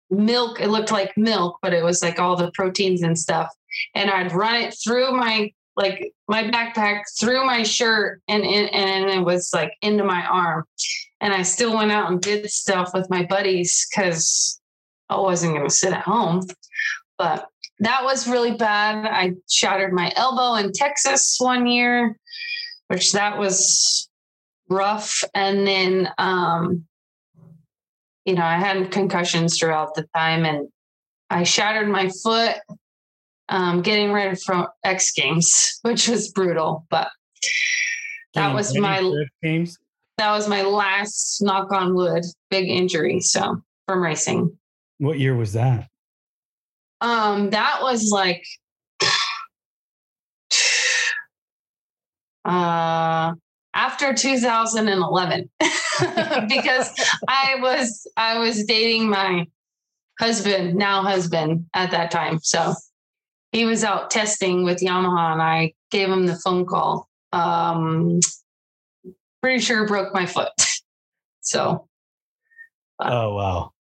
[0.10, 0.60] milk.
[0.60, 3.50] It looked like milk, but it was like all the proteins and stuff.
[3.96, 9.10] And I'd run it through my like my backpack through my shirt and in, and
[9.10, 10.66] it was like into my arm.
[11.22, 14.60] And I still went out and did stuff with my buddies because
[15.10, 16.42] I wasn't going to sit at home.
[17.18, 17.48] But
[17.80, 19.06] that was really bad.
[19.06, 22.18] I shattered my elbow in Texas one year,
[22.88, 24.10] which that was
[24.70, 25.24] rough.
[25.34, 26.86] And then um,
[28.26, 30.68] you know, I had concussions throughout the time and
[31.30, 32.56] I shattered my foot
[33.50, 36.86] um, getting ready for X Games, which was brutal.
[36.90, 37.10] But
[38.34, 39.78] that was my X games.
[40.22, 43.22] That was my last knock on wood big injury.
[43.22, 44.56] So from racing.
[45.00, 45.88] What year was that?
[47.02, 48.46] Um, that was like
[52.46, 53.34] uh
[53.74, 56.94] after 2011 because
[57.28, 59.48] I was I was dating my
[60.20, 62.38] husband, now husband at that time.
[62.44, 62.76] So
[63.54, 67.10] he was out testing with Yamaha and I gave him the phone call.
[67.34, 68.20] Um
[69.42, 70.52] pretty sure broke my foot.
[71.44, 71.88] So
[73.00, 73.72] uh, Oh wow.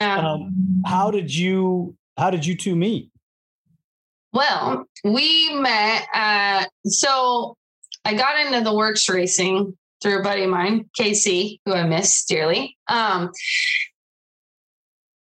[0.00, 3.10] Um, how did you how did you two meet?
[4.34, 7.56] Well, we met at so
[8.04, 12.24] I got into the WORCS racing through a buddy of mine, Casey, who I miss
[12.26, 12.76] dearly.
[12.86, 13.30] Um,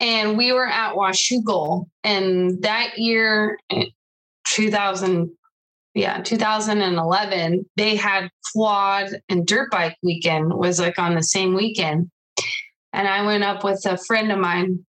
[0.02, 3.58] and we were at Washougal, and that year,
[4.48, 5.32] 2000,
[5.96, 12.12] yeah, 2011, they had quad and dirt bike weekend was like on the same weekend.
[12.92, 14.86] And I went up with a friend of mine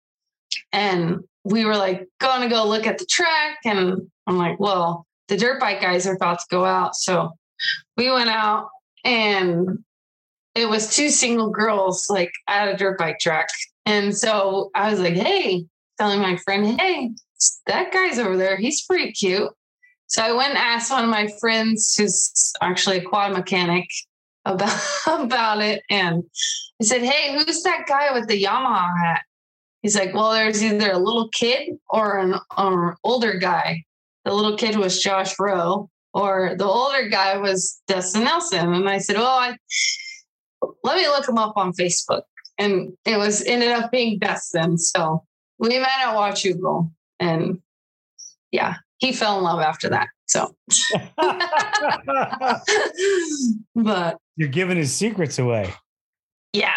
[0.71, 3.59] and we were like going to go look at the track.
[3.65, 6.95] And I'm like, well, the dirt bike guys are about to go out.
[6.95, 7.33] So
[7.97, 8.69] we went out
[9.03, 9.77] and
[10.55, 13.47] it was two single girls like at a dirt bike track.
[13.85, 15.65] And so I was like, hey,
[15.99, 17.11] telling my friend, hey,
[17.67, 18.57] that guy's over there.
[18.57, 19.51] He's pretty cute.
[20.07, 23.87] So I went and asked one of my friends who's actually a quad mechanic
[24.45, 25.83] about, about it.
[25.89, 26.23] And
[26.81, 29.21] I said, Hey, who's that guy with the Yamaha hat?
[29.81, 32.35] He's like, Well, there's either a little kid or an
[33.03, 33.83] older guy.
[34.25, 38.73] The little kid was Josh Rowe, or the older guy was Dustin Nelson.
[38.73, 39.55] And I said, Well, I,
[40.83, 42.23] let me look him up on Facebook.
[42.57, 44.77] And it was ended up being Dustin.
[44.77, 45.23] So
[45.59, 46.91] we met at Washougal.
[47.19, 47.59] And
[48.51, 50.07] yeah, he fell in love after that.
[50.27, 50.55] So,
[53.75, 55.73] but you're giving his secrets away.
[56.53, 56.73] Yeah,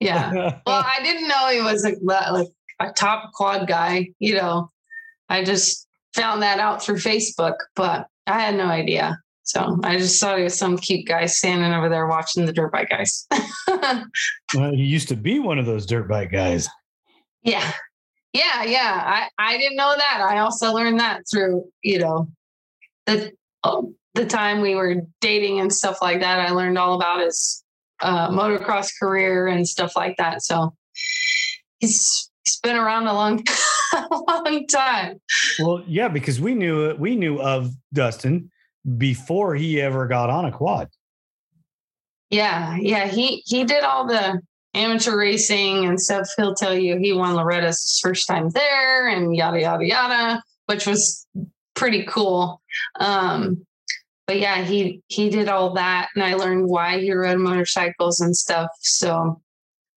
[0.00, 0.32] yeah.
[0.66, 2.48] well, I didn't know he was a, like
[2.80, 4.08] a top quad guy.
[4.18, 4.70] You know,
[5.28, 9.18] I just found that out through Facebook, but I had no idea.
[9.42, 12.70] So I just thought he was some cute guy standing over there watching the dirt
[12.70, 13.26] bike guys.
[14.54, 16.68] well, he used to be one of those dirt bike guys.
[17.42, 17.72] Yeah,
[18.32, 19.02] yeah, yeah.
[19.04, 20.26] I, I didn't know that.
[20.28, 22.28] I also learned that through, you know,
[23.06, 23.32] the
[23.64, 26.40] um, the time we were dating and stuff like that.
[26.40, 27.64] I learned all about his
[28.00, 30.42] uh, motocross career and stuff like that.
[30.42, 30.74] So
[31.78, 33.44] he's he's been around a long
[33.94, 35.20] a long time.
[35.58, 38.50] Well, yeah, because we knew we knew of Dustin
[38.96, 40.88] before he ever got on a quad.
[42.30, 43.06] Yeah, yeah.
[43.06, 44.40] He he did all the
[44.74, 49.60] amateur racing and stuff, he'll tell you he won Loretta's first time there and yada
[49.60, 51.26] yada yada, which was
[51.74, 52.60] pretty cool.
[52.98, 53.66] Um,
[54.26, 58.36] but yeah, he he did all that, and I learned why he rode motorcycles and
[58.36, 58.68] stuff.
[58.80, 59.40] So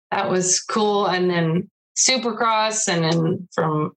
[0.10, 1.08] that was cool.
[1.08, 3.92] And then Supercross, and then from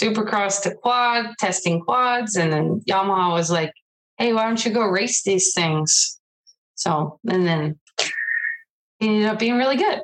[0.00, 3.72] Supercross to quad, testing quads, and then Yamaha was like,
[4.18, 6.20] "Hey, why don't you go race these things?"
[6.76, 7.80] So and then
[9.02, 10.00] he ended up being really good.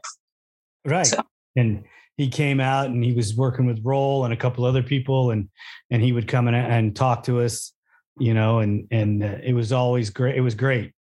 [0.84, 1.06] Right.
[1.06, 1.22] So.
[1.56, 1.84] And
[2.16, 5.48] he came out and he was working with Roll and a couple other people, and
[5.90, 7.72] and he would come in and talk to us,
[8.18, 10.36] you know, and and uh, it was always great.
[10.36, 10.92] It was great.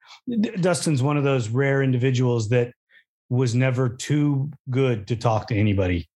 [0.61, 2.71] Dustin's one of those rare individuals that
[3.29, 6.07] was never too good to talk to anybody.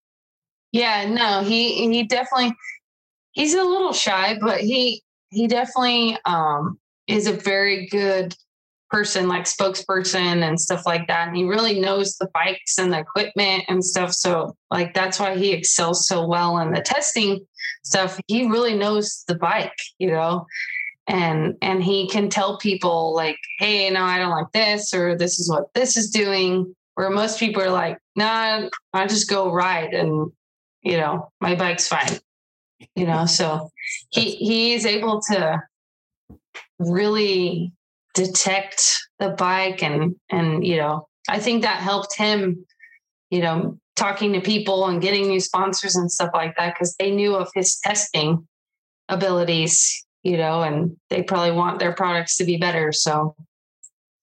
[0.72, 2.54] Yeah, no, he he definitely
[3.32, 8.36] he's a little shy, but he he definitely um is a very good
[8.92, 11.28] person, like spokesperson and stuff like that.
[11.28, 14.12] And he really knows the bikes and the equipment and stuff.
[14.12, 17.46] So, like, that's why he excels so well in the testing
[17.84, 18.20] stuff.
[18.28, 20.46] He really knows the bike, you know,
[21.08, 25.40] and and he can tell people like, hey, no, I don't like this, or this
[25.40, 26.76] is what this is doing.
[26.96, 30.32] Where most people are like, nah, I just go ride and
[30.84, 32.20] you know, my bike's fine.
[32.96, 33.70] You know, so
[34.10, 35.62] he he is able to
[36.80, 37.74] really
[38.14, 42.66] detect the bike and and you know i think that helped him
[43.30, 47.12] you know talking to people and getting new sponsors and stuff like that because they
[47.12, 48.48] knew of his testing
[49.10, 53.36] abilities you know and they probably want their products to be better so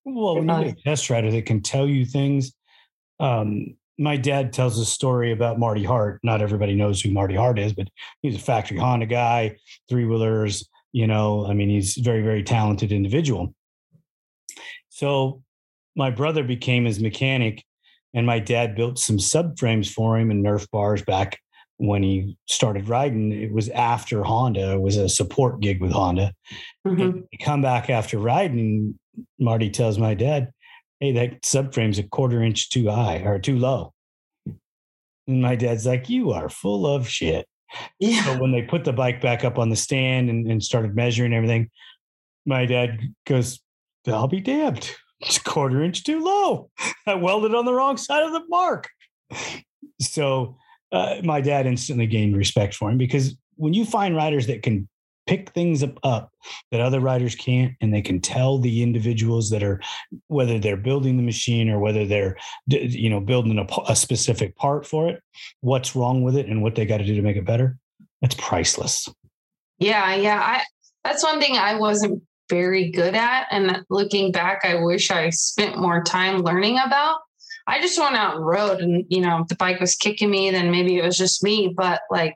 [0.04, 2.52] well when you get a test rider that can tell you things
[3.20, 6.20] um my dad tells a story about Marty Hart.
[6.22, 7.88] Not everybody knows who Marty Hart is, but
[8.22, 9.56] he's a factory Honda guy,
[9.88, 10.68] three wheelers.
[10.92, 13.54] You know, I mean, he's a very, very talented individual.
[14.98, 15.44] So
[15.94, 17.64] my brother became his mechanic,
[18.14, 21.38] and my dad built some subframes for him and Nerf bars back
[21.76, 23.30] when he started riding.
[23.30, 24.72] It was after Honda.
[24.72, 26.32] It was a support gig with Honda.
[26.84, 27.20] Mm-hmm.
[27.40, 28.98] come back after riding.
[29.38, 30.50] Marty tells my dad,
[30.98, 33.92] "Hey, that subframe's a quarter inch too high or too low."
[35.28, 37.46] And my dad's like, "You are full of shit."
[38.00, 38.24] Yeah.
[38.24, 41.34] So when they put the bike back up on the stand and, and started measuring
[41.34, 41.70] everything,
[42.44, 43.60] my dad goes,
[44.10, 44.90] I'll be damned.
[45.20, 46.70] It's quarter inch too low.
[47.06, 48.88] I welded on the wrong side of the mark.
[50.00, 50.56] So
[50.92, 54.88] uh, my dad instantly gained respect for him because when you find riders that can
[55.28, 56.32] pick things up, up
[56.70, 59.80] that other riders can't and they can tell the individuals that are
[60.28, 62.34] whether they're building the machine or whether they're
[62.66, 65.22] you know building a, a specific part for it
[65.60, 67.76] what's wrong with it and what they got to do to make it better
[68.22, 69.06] that's priceless
[69.78, 70.64] yeah yeah i
[71.04, 73.46] that's one thing i wasn't very good at.
[73.50, 77.20] And looking back, I wish I spent more time learning about.
[77.66, 80.50] I just went out and rode, and you know, if the bike was kicking me,
[80.50, 81.74] then maybe it was just me.
[81.76, 82.34] But like,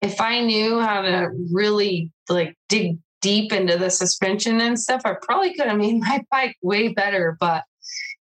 [0.00, 5.14] if I knew how to really like dig deep into the suspension and stuff, I
[5.20, 7.36] probably could have made my bike way better.
[7.38, 7.64] But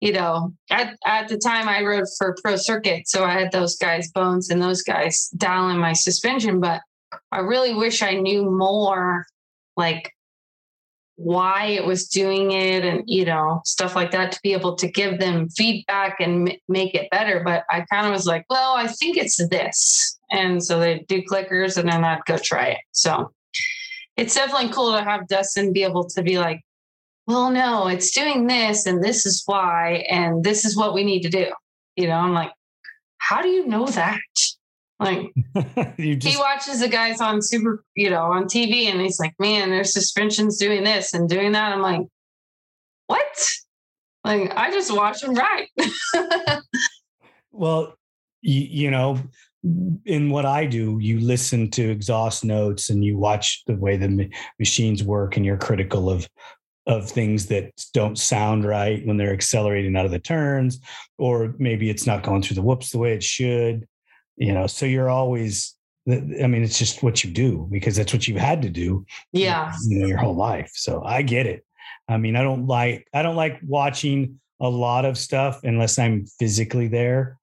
[0.00, 3.08] you know, at, at the time I rode for pro circuit.
[3.08, 6.82] So I had those guys bones and those guys dialing my suspension, but
[7.32, 9.26] I really wish I knew more
[9.76, 10.12] like
[11.16, 14.86] why it was doing it and you know stuff like that to be able to
[14.86, 17.42] give them feedback and m- make it better.
[17.44, 20.18] But i kind of was like well i think it's this.
[20.30, 22.80] And so they do clickers and then i'd go try it.
[22.92, 23.32] So
[24.16, 26.60] it's definitely cool to have dustin be able to be like
[27.26, 31.22] well no it's doing this and this is why and this is what we need
[31.22, 31.46] to do.
[31.96, 32.52] You know i'm like
[33.18, 34.20] how do you know that
[34.98, 35.32] like
[35.98, 39.70] just, he watches the guys on super, you know, on TV and he's like, man,
[39.70, 41.72] their suspension's doing this and doing that.
[41.72, 42.06] I'm like,
[43.06, 43.48] what?
[44.24, 45.68] Like, I just watch them ride.
[47.52, 47.94] well,
[48.40, 49.20] you, you know,
[50.04, 54.08] in what I do, you listen to exhaust notes and you watch the way the
[54.08, 54.24] ma-
[54.58, 56.28] machines work and you're critical of
[56.88, 60.78] of things that don't sound right when they're accelerating out of the turns
[61.18, 63.84] or maybe it's not going through the whoops the way it should
[64.36, 65.74] you know so you're always
[66.08, 69.72] i mean it's just what you do because that's what you've had to do yeah.
[69.88, 71.64] you know your whole life so i get it.
[72.08, 76.26] I mean i don't like i don't like watching a lot of stuff unless i'm
[76.38, 77.38] physically there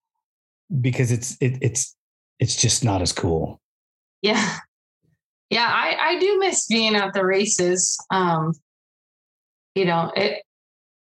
[0.81, 1.95] because it's it, it's
[2.39, 3.61] it's just not as cool.
[4.21, 4.57] Yeah.
[5.49, 8.53] Yeah i i do miss being at the races um
[9.75, 10.41] you know it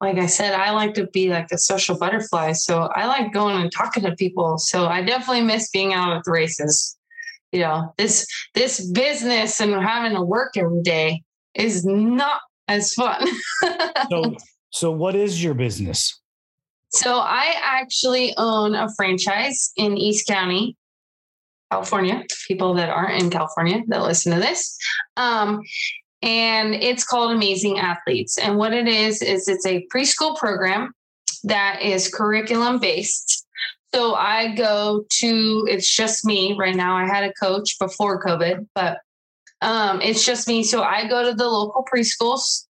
[0.02, 2.54] like I said, I like to be like a social butterfly.
[2.54, 4.58] So I like going and talking to people.
[4.58, 6.98] So I definitely miss being out at the races.
[7.52, 11.24] You know, this this business and having to work every day
[11.56, 13.28] is not as fun.
[14.10, 14.36] so
[14.70, 16.20] so what is your business?
[16.92, 20.78] So I actually own a franchise in East County,
[21.72, 22.24] California.
[22.48, 24.78] People that aren't in California that listen to this.
[25.18, 25.62] Um,
[26.22, 28.38] and it's called Amazing Athletes.
[28.38, 30.94] And what it is, is it's a preschool program
[31.44, 33.46] that is curriculum based.
[33.94, 36.96] So I go to, it's just me right now.
[36.96, 39.00] I had a coach before COVID, but
[39.62, 40.64] um, it's just me.
[40.64, 42.66] So I go to the local preschools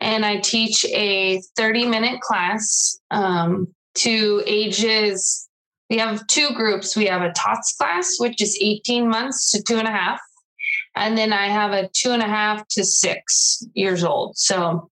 [0.00, 5.48] and I teach a 30 minute class um, to ages.
[5.90, 6.96] We have two groups.
[6.96, 10.20] We have a TOTS class, which is 18 months to two and a half.
[10.96, 14.36] And then I have a two and a half to six years old.
[14.36, 14.90] So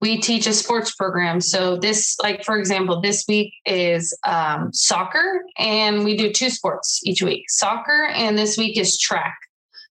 [0.00, 1.40] we teach a sports program.
[1.40, 7.00] So this, like for example, this week is um, soccer, and we do two sports
[7.04, 9.36] each week: soccer, and this week is track.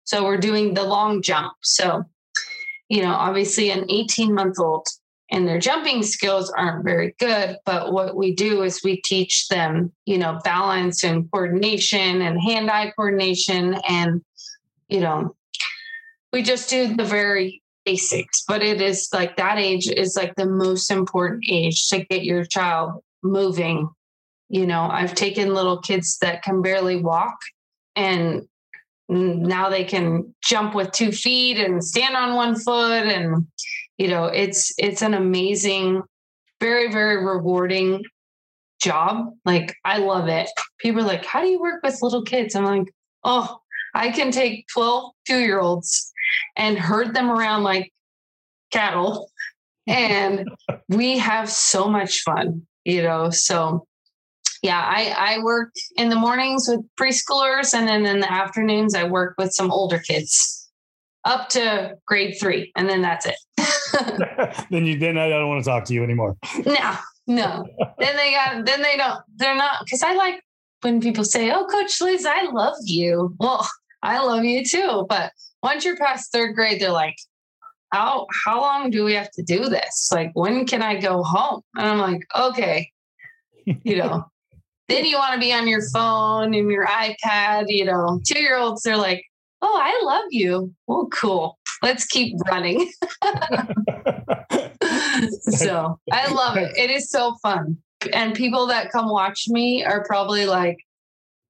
[0.05, 1.53] So we're doing the long jump.
[1.62, 2.03] So,
[2.89, 4.88] you know, obviously, an 18 month old
[5.32, 7.57] and their jumping skills aren't very good.
[7.66, 12.72] But what we do is we teach them, you know, balance and coordination and hand
[12.72, 14.24] eye coordination and,
[14.88, 15.36] you know,
[16.32, 20.46] we just do the very basics, but it is like that age is like the
[20.46, 23.90] most important age to get your child moving.
[24.50, 27.38] You know, I've taken little kids that can barely walk
[27.96, 28.48] and
[29.10, 33.48] now they can jump with two feet and stand on one foot and
[33.98, 36.04] you know it's it's an amazing
[36.62, 38.04] very very rewarding
[38.80, 39.34] job.
[39.46, 40.50] Like i love it.
[40.80, 42.56] People are like how do you work with little kids?
[42.56, 43.60] I'm like oh
[43.94, 46.12] i can take 12 two year olds
[46.56, 47.92] and herd them around like
[48.72, 49.30] cattle.
[49.88, 50.48] And
[50.88, 53.32] we have so much fun, you know.
[53.32, 53.88] So
[54.62, 59.06] yeah, I, I work in the mornings with preschoolers and then in the afternoons I
[59.06, 60.70] work with some older kids
[61.26, 63.38] up to grade three, and then that's it.
[64.70, 66.38] then you then I don't want to talk to you anymore.
[66.68, 67.66] No, no.
[67.98, 70.40] then they got then they don't they're not because I like
[70.82, 73.36] when people say, Oh, Coach Liz, I love you.
[73.40, 73.68] Well,
[74.02, 75.06] I love you too.
[75.10, 75.32] But
[75.62, 77.18] once you're past third grade, they're like,
[77.91, 80.10] how how long do we have to do this?
[80.12, 81.62] Like, when can I go home?
[81.76, 82.91] And I'm like, okay,
[83.66, 84.26] you know.
[84.89, 88.20] then you want to be on your phone and your iPad, you know.
[88.26, 89.24] Two year olds, they're like,
[89.62, 90.74] oh, I love you.
[90.88, 91.60] Well, cool.
[91.82, 92.91] Let's keep running.
[95.41, 96.76] so I love it.
[96.76, 97.78] It is so fun.
[98.14, 100.78] And people that come watch me are probably like,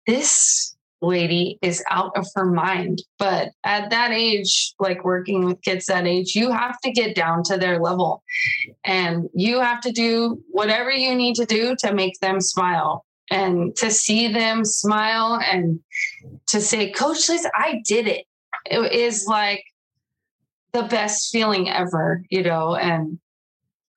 [0.05, 3.01] this lady is out of her mind.
[3.17, 7.43] But at that age, like working with kids that age, you have to get down
[7.43, 8.23] to their level
[8.83, 13.75] and you have to do whatever you need to do to make them smile and
[13.77, 15.79] to see them smile and
[16.47, 18.25] to say, Coach Liz, I did it.
[18.65, 19.63] It is like
[20.71, 23.19] the best feeling ever, you know, and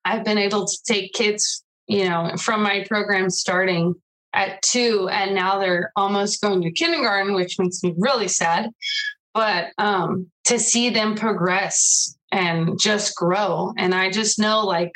[0.05, 3.95] I've been able to take kids, you know, from my program starting
[4.33, 8.69] at two and now they're almost going to kindergarten, which makes me really sad.
[9.33, 13.73] But um, to see them progress and just grow.
[13.77, 14.91] And I just know like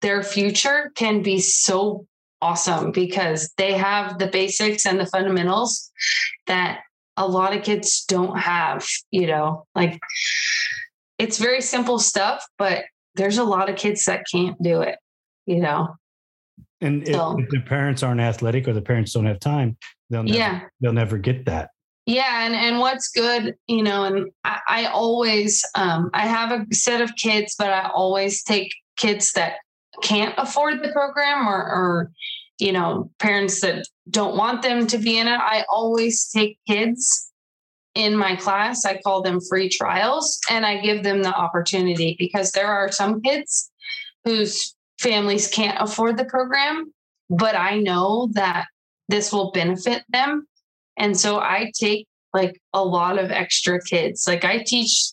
[0.00, 2.06] their future can be so
[2.40, 5.90] awesome because they have the basics and the fundamentals
[6.46, 6.80] that
[7.16, 10.00] a lot of kids don't have, you know, like
[11.18, 14.98] it's very simple stuff, but there's a lot of kids that can't do it,
[15.46, 15.94] you know.
[16.82, 19.76] And so, if, if the parents aren't athletic or the parents don't have time,
[20.10, 20.60] they'll never, yeah.
[20.80, 21.70] they'll never get that.
[22.06, 26.74] Yeah, and and what's good, you know, and I, I always um I have a
[26.74, 29.54] set of kids, but I always take kids that
[30.02, 32.10] can't afford the program or or
[32.58, 35.40] you know, parents that don't want them to be in it.
[35.40, 37.32] I always take kids
[37.96, 38.84] in my class.
[38.84, 43.20] I call them free trials and I give them the opportunity because there are some
[43.20, 43.70] kids
[44.24, 46.92] whose families can't afford the program,
[47.28, 48.66] but I know that
[49.08, 50.46] this will benefit them.
[50.96, 54.24] And so I take like a lot of extra kids.
[54.26, 55.12] Like I teach,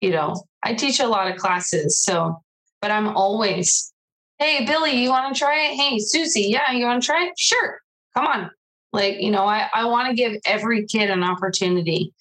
[0.00, 2.02] you know, I teach a lot of classes.
[2.02, 2.40] So,
[2.80, 3.92] but I'm always
[4.38, 5.76] Hey, Billy, you want to try it?
[5.76, 7.38] Hey, Susie, yeah, you want to try it?
[7.38, 7.80] Sure.
[8.14, 8.50] Come on.
[8.92, 12.12] Like, you know, I, I want to give every kid an opportunity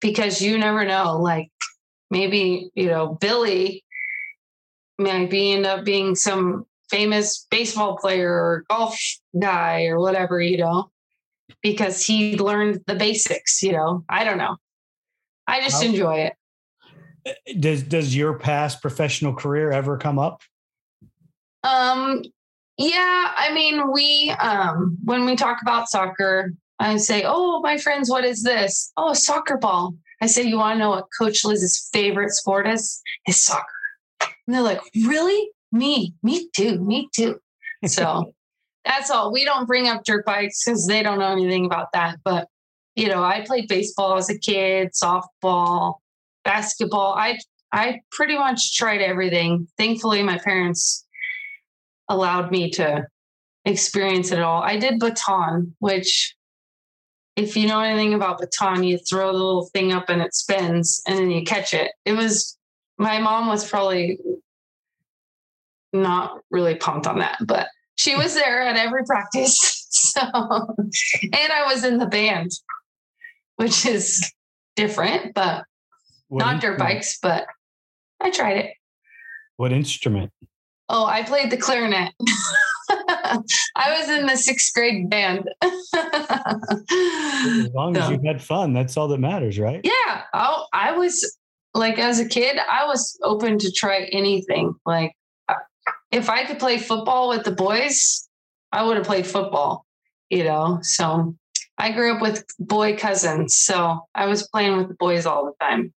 [0.00, 1.18] because you never know.
[1.20, 1.48] Like,
[2.10, 3.83] maybe, you know, Billy
[4.98, 8.98] might be end up being some famous baseball player or golf
[9.40, 10.90] guy or whatever, you know,
[11.62, 14.04] because he learned the basics, you know.
[14.08, 14.56] I don't know.
[15.46, 17.60] I just How, enjoy it.
[17.60, 20.42] Does does your past professional career ever come up?
[21.62, 22.22] Um,
[22.76, 28.10] yeah, I mean, we um when we talk about soccer, I say, "Oh, my friends,
[28.10, 28.92] what is this?
[28.96, 33.00] Oh, soccer ball." I say, "You want to know what Coach Liz's favorite sport is?
[33.26, 33.83] Is soccer."
[34.46, 35.50] And they're like, "Really?
[35.72, 36.14] Me?
[36.22, 36.78] Me too.
[36.80, 37.40] Me too."
[37.86, 38.32] So
[38.84, 39.32] that's all.
[39.32, 42.18] We don't bring up dirt bikes because they don't know anything about that.
[42.24, 42.48] But
[42.96, 45.96] you know, I played baseball as a kid, softball,
[46.44, 47.14] basketball.
[47.14, 47.38] I
[47.72, 49.66] I pretty much tried everything.
[49.76, 51.04] Thankfully, my parents
[52.08, 53.06] allowed me to
[53.64, 54.62] experience it all.
[54.62, 56.36] I did baton, which
[57.36, 61.02] if you know anything about baton, you throw the little thing up and it spins
[61.06, 61.92] and then you catch it.
[62.04, 62.56] It was
[62.98, 64.18] my mom was probably
[65.92, 69.80] not really pumped on that, but she was there at every practice.
[69.94, 72.50] So, and I was in the band,
[73.56, 74.28] which is
[74.76, 75.64] different, but
[76.28, 77.46] what not dirt bikes, but
[78.20, 78.72] I tried it.
[79.56, 80.32] What instrument?
[80.88, 82.12] Oh, I played the clarinet.
[82.90, 85.48] I was in the sixth grade band.
[85.62, 85.72] as
[87.72, 89.80] long so, as you had fun, that's all that matters, right?
[89.84, 90.22] Yeah.
[90.32, 91.38] I, I was
[91.74, 94.74] like, as a kid, I was open to try anything.
[94.86, 95.12] Like,
[96.10, 98.28] if I could play football with the boys,
[98.72, 99.84] I would have played football,
[100.30, 100.78] you know?
[100.82, 101.34] So
[101.78, 103.56] I grew up with boy cousins.
[103.56, 105.92] So I was playing with the boys all the time.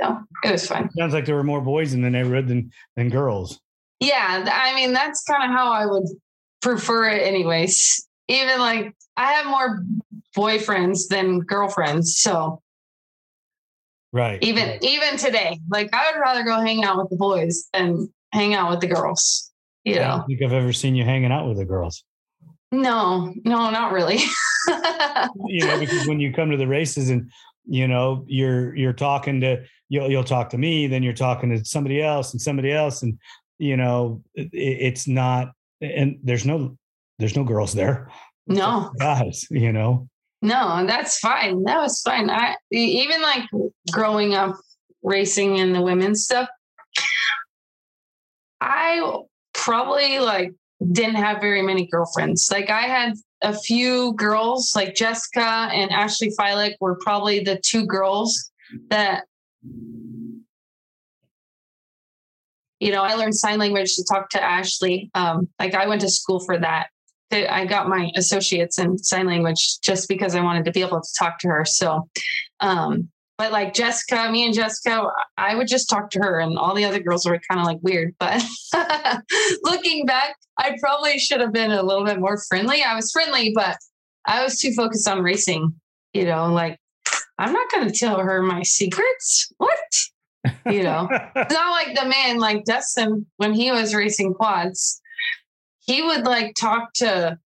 [0.00, 0.90] So it was fun.
[0.98, 3.60] Sounds like there were more boys in the neighborhood than, than girls.
[4.00, 6.08] Yeah, I mean that's kind of how I would
[6.60, 8.06] prefer it anyways.
[8.28, 9.84] Even like I have more
[10.36, 12.60] boyfriends than girlfriends, so
[14.14, 14.42] right.
[14.42, 14.82] Even right.
[14.82, 18.70] even today, like I would rather go hang out with the boys than hang out
[18.70, 19.50] with the girls.
[19.84, 22.04] You know, I don't think I've ever seen you hanging out with the girls.
[22.72, 24.16] No, no, not really.
[25.46, 27.30] you know, because when you come to the races and
[27.66, 31.64] you know you're you're talking to you'll you'll talk to me, then you're talking to
[31.64, 33.18] somebody else and somebody else, and
[33.58, 36.76] you know it, it's not and there's no
[37.18, 38.10] there's no girls there
[38.46, 40.08] no guys you know
[40.44, 43.44] no that's fine that was fine i even like
[43.90, 44.54] growing up
[45.02, 46.48] racing in the women's stuff
[48.60, 49.02] i
[49.52, 50.52] probably like
[50.92, 56.30] didn't have very many girlfriends like i had a few girls like jessica and ashley
[56.38, 58.50] Fiolek were probably the two girls
[58.90, 59.24] that
[62.84, 65.10] you know, I learned sign language to talk to Ashley.
[65.14, 66.88] Um, like I went to school for that.
[67.32, 71.08] I got my associates in sign language just because I wanted to be able to
[71.18, 71.64] talk to her.
[71.64, 72.08] So,
[72.60, 76.74] um, but like Jessica, me and Jessica, I would just talk to her, and all
[76.74, 78.14] the other girls were kind of like weird.
[78.20, 78.42] But
[79.62, 82.82] looking back, I probably should have been a little bit more friendly.
[82.82, 83.76] I was friendly, but
[84.26, 85.74] I was too focused on racing.
[86.12, 86.78] You know, like
[87.38, 89.52] I'm not going to tell her my secrets.
[89.56, 89.78] What?
[90.66, 95.00] you know it's not like the man like dustin when he was racing quads
[95.86, 97.38] he would like talk to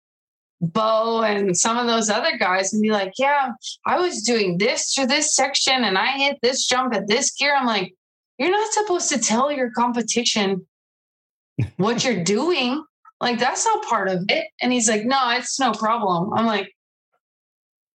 [0.60, 3.52] Bo and some of those other guys and be like, yeah,
[3.84, 7.54] I was doing this to this section and I hit this jump at this gear.
[7.54, 7.94] I'm like,
[8.38, 10.66] you're not supposed to tell your competition
[11.76, 12.84] what you're doing.
[13.20, 14.46] Like, that's not part of it.
[14.60, 16.32] And he's like, no, it's no problem.
[16.34, 16.72] I'm like,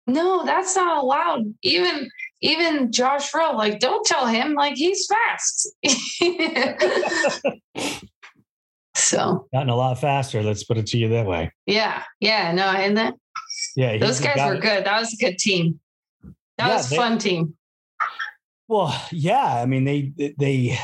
[0.07, 1.55] no, that's not allowed.
[1.62, 2.09] Even
[2.41, 5.74] even Josh Rowe, like, don't tell him, like he's fast.
[9.09, 10.43] so gotten a lot faster.
[10.43, 11.51] Let's put it to you that way.
[11.67, 13.15] Yeah, yeah, no, and then
[13.77, 14.85] Yeah, those guys were good.
[14.85, 15.81] That was a good team.
[16.59, 17.55] That Yeah, was a fun team.
[18.69, 19.45] Well, yeah.
[19.63, 20.79] I mean, they they.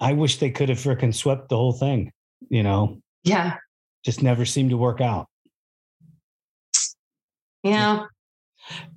[0.00, 2.12] I wish they could have freaking swept the whole thing.
[2.50, 3.56] You know, Yeah,
[4.04, 5.28] just never seemed to work out.
[7.62, 8.04] yeah,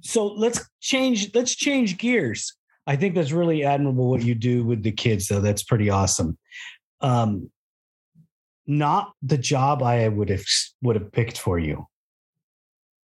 [0.02, 1.34] So let's change.
[1.34, 2.56] Let's change gears.
[2.88, 5.40] I think that's really admirable what you do with the kids, though.
[5.42, 6.38] That's pretty awesome.
[7.00, 7.50] Um,
[8.72, 10.46] not the job I would have
[10.82, 11.88] would have picked for you.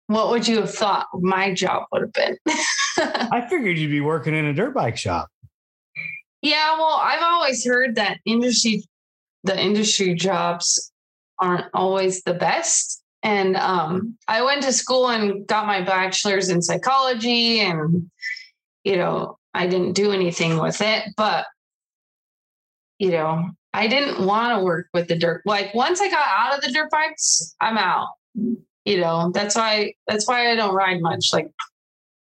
[0.08, 2.36] What would you have thought my job would have been?
[2.98, 5.28] I figured you'd be working in a dirt bike shop.
[6.42, 8.82] Yeah, well, I've always heard that industry,
[9.44, 10.92] the industry jobs
[11.38, 13.00] aren't always the best.
[13.22, 18.10] And um, I went to school and got my bachelor's in psychology, and
[18.82, 21.46] you know, I didn't do anything with it, but
[22.98, 25.42] you know, I didn't want to work with the dirt.
[25.46, 28.08] Like once I got out of the dirt bikes, I'm out.
[28.84, 31.32] You know, that's why that's why I don't ride much.
[31.32, 31.50] Like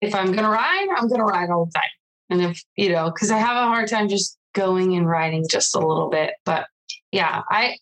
[0.00, 1.84] if I'm gonna ride, I'm gonna ride all the time.
[2.30, 5.76] And if, you know, because I have a hard time just going and riding just
[5.76, 6.34] a little bit.
[6.44, 6.66] But
[7.12, 7.76] yeah, I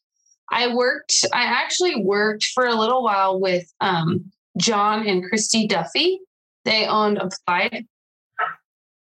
[0.50, 6.20] I worked, I actually worked for a little while with um John and Christy Duffy.
[6.64, 7.86] They owned Applied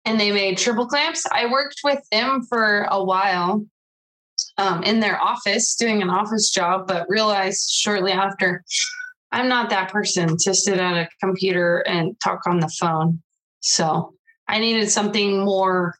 [0.05, 1.25] and they made triple clamps.
[1.31, 3.65] I worked with them for a while
[4.57, 8.63] um, in their office doing an office job, but realized shortly after
[9.31, 13.23] I'm not that person to sit at a computer and talk on the phone.
[13.61, 14.13] So
[14.47, 15.95] I needed something more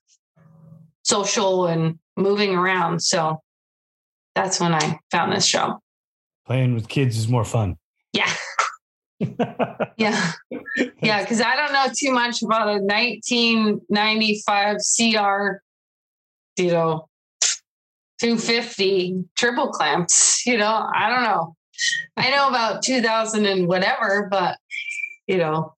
[1.04, 3.02] social and moving around.
[3.02, 3.42] So
[4.36, 5.80] that's when I found this job.
[6.46, 7.78] Playing with kids is more fun.
[8.14, 8.32] Yeah.
[9.96, 10.34] Yeah.
[11.02, 11.22] Yeah.
[11.22, 15.62] Because I don't know too much about a 1995 CR,
[16.62, 17.08] you know,
[18.24, 20.46] 250 triple clamps.
[20.46, 21.56] You know, I don't know.
[22.18, 24.58] I know about 2000 and whatever, but,
[25.28, 25.74] you know,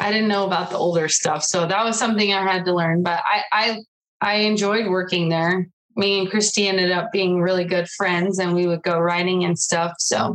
[0.00, 1.42] I didn't know about the older stuff.
[1.42, 3.02] So that was something I had to learn.
[3.02, 3.82] But I, I,
[4.20, 5.68] I enjoyed working there.
[5.96, 9.58] Me and Christy ended up being really good friends and we would go riding and
[9.58, 9.92] stuff.
[9.98, 10.34] So,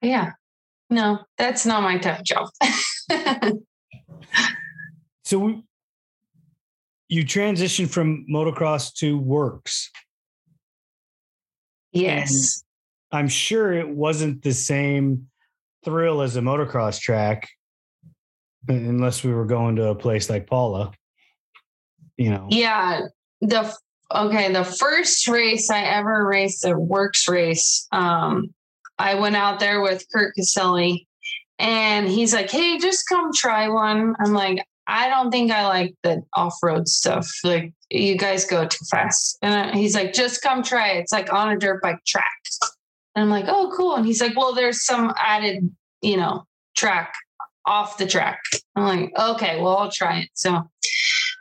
[0.00, 0.32] yeah.
[0.88, 2.48] No, that's not my type of job.
[5.30, 5.62] So
[7.08, 9.88] you transitioned from motocross to WORCS.
[11.92, 12.64] Yes.
[13.12, 15.28] I'm sure it wasn't the same
[15.84, 17.48] thrill as a motocross track,
[18.68, 20.92] unless we were going to a place like Pala.
[22.16, 23.02] You know, Yeah.
[23.40, 23.74] The
[24.14, 28.52] okay, the first race I ever raced, a WORCS race, um,
[28.98, 31.08] I went out there with Kurt Caselli
[31.58, 34.14] and he's like, Hey, just come try one.
[34.20, 37.30] I'm like, I don't think I like the off-road stuff.
[37.42, 39.38] Like you guys go too fast.
[39.42, 41.00] And he's like, just come try it.
[41.00, 42.24] It's like on a dirt bike track.
[43.14, 43.96] And I'm like, oh, cool.
[43.96, 45.68] And he's like, well, there's some added,
[46.00, 47.12] you know, track
[47.66, 48.40] off the track.
[48.76, 50.30] I'm like, okay, well, I'll try it.
[50.34, 50.62] So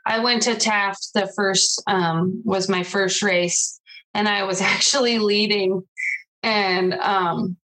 [0.06, 1.10] I went to Taft.
[1.14, 3.80] The first um, was my first race,
[4.14, 5.84] and I was actually leading.
[6.42, 7.58] And um,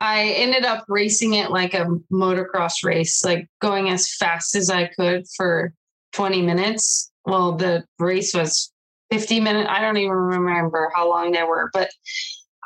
[0.00, 4.86] I ended up racing it like a motocross race, like going as fast as I
[4.86, 5.74] could for
[6.12, 7.10] 20 minutes.
[7.24, 8.72] Well, the race was
[9.10, 9.68] 50 minutes.
[9.70, 11.90] I don't even remember how long they were, but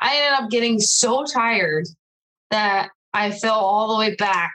[0.01, 1.85] I ended up getting so tired
[2.51, 4.53] that I fell all the way back.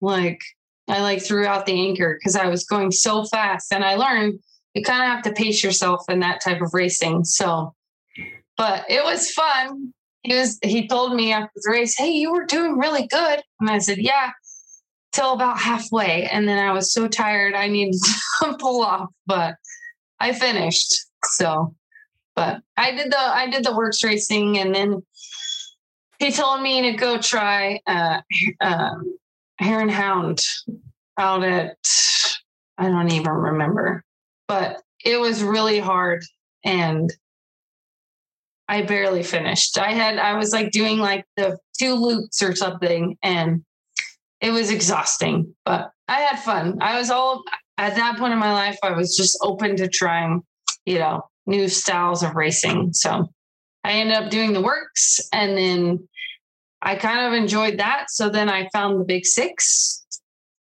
[0.00, 0.40] Like
[0.88, 3.72] I like threw out the anchor because I was going so fast.
[3.72, 4.38] And I learned
[4.74, 7.24] you kind of have to pace yourself in that type of racing.
[7.24, 7.74] So,
[8.56, 9.92] but it was fun.
[10.22, 13.42] He was, he told me after the race, Hey, you were doing really good.
[13.60, 14.30] And I said, Yeah,
[15.18, 16.28] till about halfway.
[16.30, 18.00] And then I was so tired, I needed
[18.42, 19.56] to pull off, but
[20.20, 20.94] I finished.
[21.24, 21.74] So,
[22.36, 25.02] but I did the, I did the WORCS racing and then
[26.18, 28.20] he told me to go try, uh,
[28.60, 29.18] um,
[29.58, 30.40] Hare and Hound
[31.18, 31.76] out at
[32.80, 34.04] I don't even remember,
[34.46, 36.22] but it was really hard
[36.64, 37.12] and
[38.68, 39.78] I barely finished.
[39.78, 43.64] I had I was like doing like the two loops or something and
[44.40, 46.78] it was exhausting, but I had fun.
[46.80, 47.42] I was all
[47.76, 50.42] at that point in my life I was just open to trying,
[50.86, 52.92] you know, new styles of racing.
[52.92, 53.28] So
[53.84, 56.08] I ended up doing the WORCS and then
[56.82, 58.10] I kind of enjoyed that.
[58.10, 60.06] So then I found the Big Six,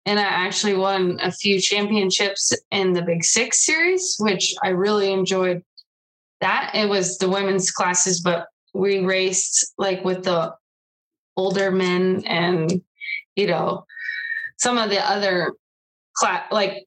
[0.06, 5.12] and I actually won a few championships in the Big Six series, which I really
[5.12, 5.64] enjoyed.
[6.42, 10.54] That it was the women's classes, but we raced like with the
[11.38, 12.82] older men and
[13.36, 13.86] you know
[14.58, 15.54] some of the other
[16.16, 16.86] class like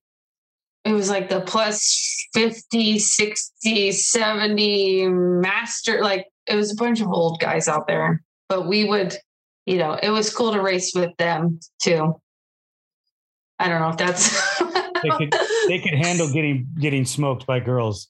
[0.85, 7.09] it was like the plus 50 60 70 master like it was a bunch of
[7.09, 8.23] old guys out there.
[8.49, 9.17] But we would
[9.67, 12.15] you know it was cool to race with them too.
[13.59, 14.61] I don't know if that's
[15.03, 15.35] they could
[15.69, 18.09] they could handle getting getting smoked by girls.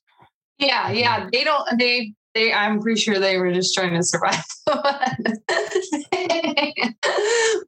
[0.58, 1.28] Yeah yeah.
[1.32, 4.44] They don't they they i'm pretty sure they were just trying to survive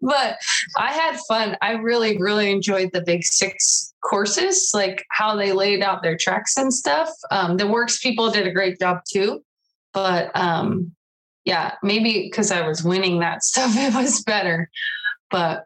[0.00, 0.38] but
[0.76, 1.56] I had fun.
[1.62, 6.56] I really, really enjoyed the big six courses, like how they laid out their tracks
[6.56, 7.08] and stuff.
[7.30, 9.42] Um, the WORCS people did a great job too.
[9.92, 10.92] But um,
[11.44, 14.70] yeah, maybe because I was winning that stuff, it was better.
[15.30, 15.64] But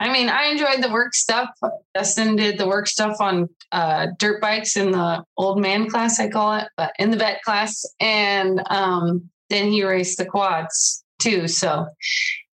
[0.00, 1.48] I mean, I enjoyed the work stuff.
[1.94, 6.28] Dustin did the work stuff on uh, dirt bikes in the old man class, I
[6.28, 7.84] call it, but in the vet class.
[8.00, 11.48] And um, then he raced the quads too.
[11.48, 11.86] So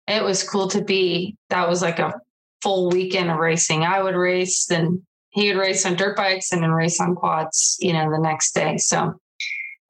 [0.06, 2.14] it was cool to be that was like a
[2.62, 3.82] full weekend of racing.
[3.82, 7.76] I would race, then he would race on dirt bikes and then race on quads,
[7.80, 8.78] you know, the next day.
[8.78, 9.14] So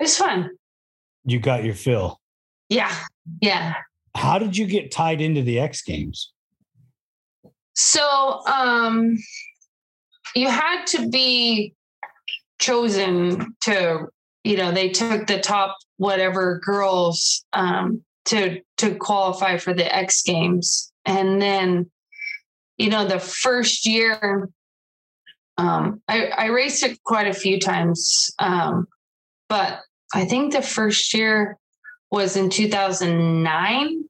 [0.01, 0.51] it was fun.
[1.25, 2.21] You got your fill.
[2.69, 2.95] Yeah.
[3.41, 3.75] Yeah.
[4.15, 6.33] How did you get tied into the X Games?
[7.75, 9.17] So um
[10.35, 11.75] you had to be
[12.59, 14.07] chosen to,
[14.43, 20.23] you know, they took the top whatever girls um to to qualify for the X
[20.23, 20.93] Games.
[21.05, 21.91] And then,
[22.79, 24.49] you know, the first year,
[25.59, 28.89] um, I, I raced it quite a few times, um,
[29.49, 29.81] but
[30.15, 31.59] I think the first year
[32.11, 34.05] was in 2009,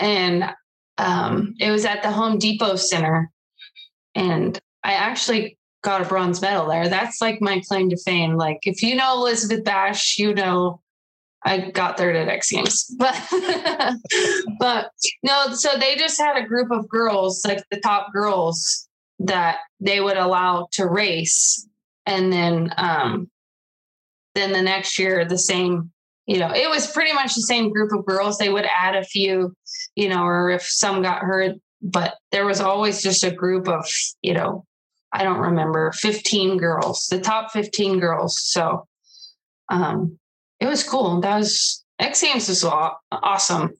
[0.00, 0.54] and
[0.98, 3.30] um, it was at the Home Depot Center,
[4.14, 6.88] and I actually got a bronze medal there.
[6.88, 8.36] That's like my claim to fame.
[8.36, 10.80] Like if you know Elizabeth Bash, you know
[11.44, 13.16] I got third at X Games, but
[14.58, 14.90] but
[15.22, 15.54] no.
[15.54, 18.88] So they just had a group of girls, like the top girls,
[19.20, 21.66] that they would allow to race,
[22.06, 23.30] and then um,
[24.34, 25.92] then the next year the same.
[26.28, 28.36] You know, it was pretty much the same group of girls.
[28.36, 29.56] They would add a few,
[29.96, 33.88] you know, or if some got hurt, but there was always just a group of,
[34.20, 34.66] you know,
[35.10, 38.38] I don't remember, 15 girls, the top 15 girls.
[38.42, 38.86] So
[39.70, 40.18] um,
[40.60, 41.22] it was cool.
[41.22, 43.74] That was X Games was awesome.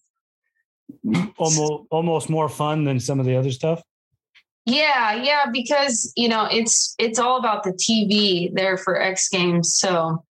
[1.37, 3.83] Almost almost more fun than some of the other stuff.
[4.65, 9.75] Yeah, yeah, because you know it's it's all about the TV there for X Games.
[9.75, 10.25] So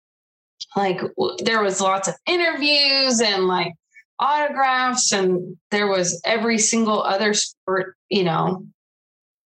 [0.77, 1.01] like
[1.43, 3.73] there was lots of interviews and like
[4.21, 8.65] autographs and there was every single other sport, you know,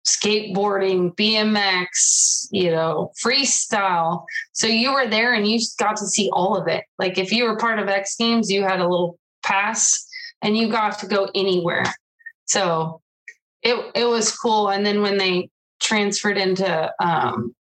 [0.06, 4.24] skateboarding, BMX, you know, freestyle.
[4.52, 6.84] So you were there and you got to see all of it.
[6.98, 10.06] Like if you were part of X Games, you had a little pass
[10.42, 11.84] and you got to go anywhere.
[12.44, 13.00] So
[13.62, 14.68] it it was cool.
[14.68, 15.50] And then when they
[15.80, 17.54] transferred into um,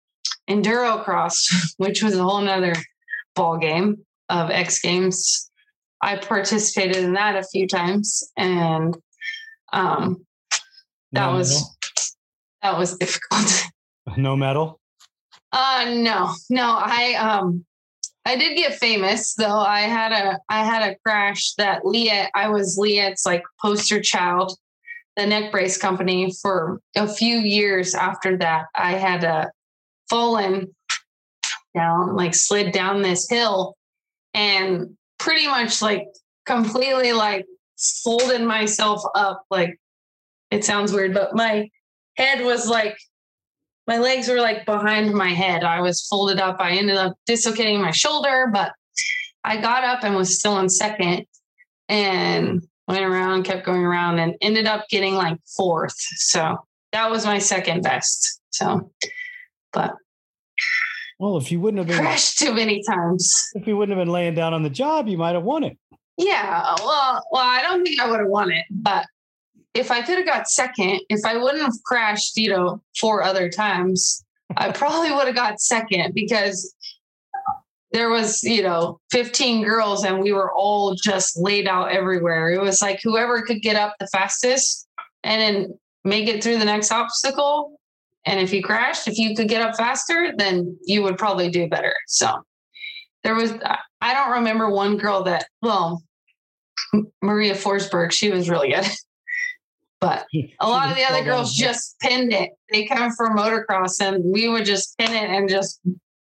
[0.49, 2.75] enduro cross, which was a whole nother
[3.35, 5.51] ball game of X Games,
[6.01, 8.97] I participated in that a few times and
[9.73, 10.25] um,
[11.13, 11.77] that no, was
[12.63, 13.65] that was difficult.
[14.17, 14.81] No medal?
[15.53, 16.77] Uh no, no.
[16.79, 17.65] I um
[18.27, 19.59] I did get famous though.
[19.59, 24.57] I had a I had a crash that Leatt, I was Leatt's like poster child,
[25.17, 28.67] the neck brace company for a few years after that.
[28.75, 29.51] I had a
[30.09, 30.75] fallen
[31.75, 33.77] down, like slid down this hill
[34.33, 36.07] and pretty much like
[36.47, 37.47] completely like
[37.79, 39.45] folded myself up.
[39.51, 39.79] Like
[40.51, 41.69] it sounds weird, but my
[42.17, 42.97] head was like
[43.87, 45.63] my legs were like behind my head.
[45.63, 46.57] I was folded up.
[46.59, 48.73] I ended up dislocating my shoulder, but
[49.43, 51.27] I got up and was still in second
[51.89, 55.97] and went around, kept going around, and ended up getting like fourth.
[55.99, 58.41] So that was my second best.
[58.51, 58.91] So,
[59.73, 59.95] but
[61.19, 64.13] well, if you wouldn't have been crashed too many times, if you wouldn't have been
[64.13, 65.79] laying down on the job, you might have won it.
[66.17, 69.07] Yeah, well, well, I don't think I would have won it, but
[69.75, 73.49] if I could have got second, if I wouldn't have crashed, you know, four other
[73.51, 74.25] times,
[74.57, 76.75] I probably would have got second because
[77.93, 82.51] there was, you know, 15 girls and we were all just laid out everywhere.
[82.51, 84.89] It was like whoever could get up the fastest
[85.23, 87.81] and then make it through the next obstacle.
[88.27, 91.69] And if you crashed, if you could get up faster, then you would probably do
[91.69, 91.95] better.
[92.07, 92.43] So
[93.23, 93.53] there was,
[94.01, 96.03] I don't remember one girl that, well,
[97.23, 98.13] Maria Forsberg.
[98.13, 98.87] She was really good.
[100.01, 100.27] But
[100.61, 102.51] a lot of the other girls just pinned it.
[102.71, 105.81] They come from motocross and we would just pin it and just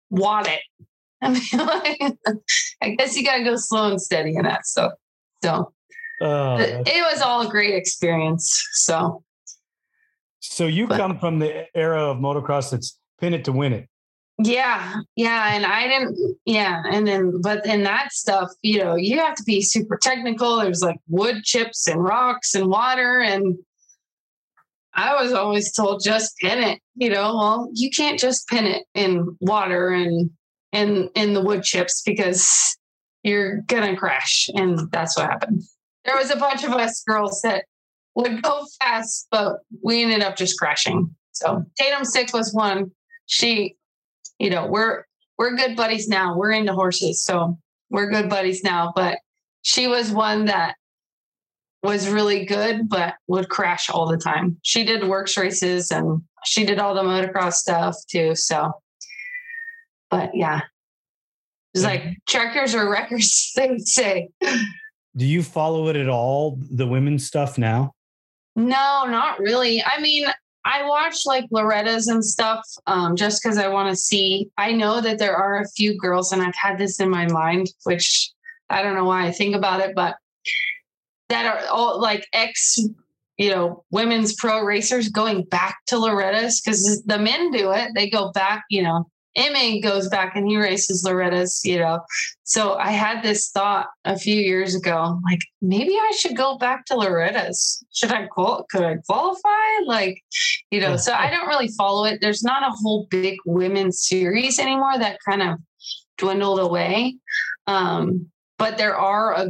[0.10, 0.62] wad it.
[1.22, 2.16] I mean, like,
[2.82, 4.94] I guess you got to go slow and steady in that stuff.
[5.44, 5.74] So
[6.22, 8.66] Oh, it, it was all a great experience.
[8.74, 9.24] So
[10.44, 13.88] so you but- come from the era of motocross that's pin it to win it.
[14.40, 15.54] yeah, yeah.
[15.56, 16.82] And I didn't, yeah.
[16.92, 20.58] And then, but in that stuff, you know, you have to be super technical.
[20.60, 23.22] There's like wood chips and rocks and water.
[23.22, 23.58] And
[24.96, 28.84] I was always told just pin it, you know, well, you can't just pin it
[28.96, 30.30] in water and
[30.72, 32.76] in in the wood chips because
[33.24, 34.50] you're gonna crash.
[34.56, 35.62] And that's what happened.
[36.06, 37.66] There was a bunch of us girls that
[38.16, 41.14] would go fast, but we ended up just crashing.
[41.32, 42.92] So Tatum Six was one.
[43.26, 43.76] She,
[44.40, 45.06] you know, we're
[45.38, 46.38] we're good buddies now.
[46.38, 47.58] We're into horses, so
[47.90, 48.94] we're good buddies now.
[48.96, 49.18] But
[49.64, 50.76] she was one that
[51.82, 54.58] was really good, but would crash all the time.
[54.64, 58.36] She did WORCS races and she did all the motocross stuff too.
[58.36, 58.72] So,
[60.10, 60.62] but yeah,
[61.74, 64.30] it's like checkers or wreckers, they would say.
[65.16, 67.93] Do you follow it at all, the women's stuff now?
[68.56, 69.84] No, not really.
[69.84, 70.26] I mean,
[70.66, 74.50] I watch like Loretta's and stuff um, just because I want to see.
[74.58, 77.68] I know that there are a few girls, and I've had this in my mind,
[77.84, 78.32] which
[78.70, 80.16] I don't know why I think about it, but
[81.30, 82.78] that are all like ex,
[83.38, 87.90] you know, women's pro racers going back to Loretta's because the men do it.
[87.96, 92.02] They go back, you know, Emma goes back and he races Loretta's, you know.
[92.44, 96.86] So I had this thought a few years ago, like maybe I should go back
[96.86, 97.84] to Loretta's.
[97.94, 98.66] Should I qual?
[98.70, 99.50] Could I qualify?
[99.86, 100.22] Like,
[100.70, 100.98] you know.
[100.98, 102.20] So I don't really follow it.
[102.22, 104.98] There's not a whole big women's series anymore.
[105.00, 105.60] That kind of
[106.18, 107.16] dwindled away.
[107.66, 108.28] Um,
[108.60, 109.48] but there are a,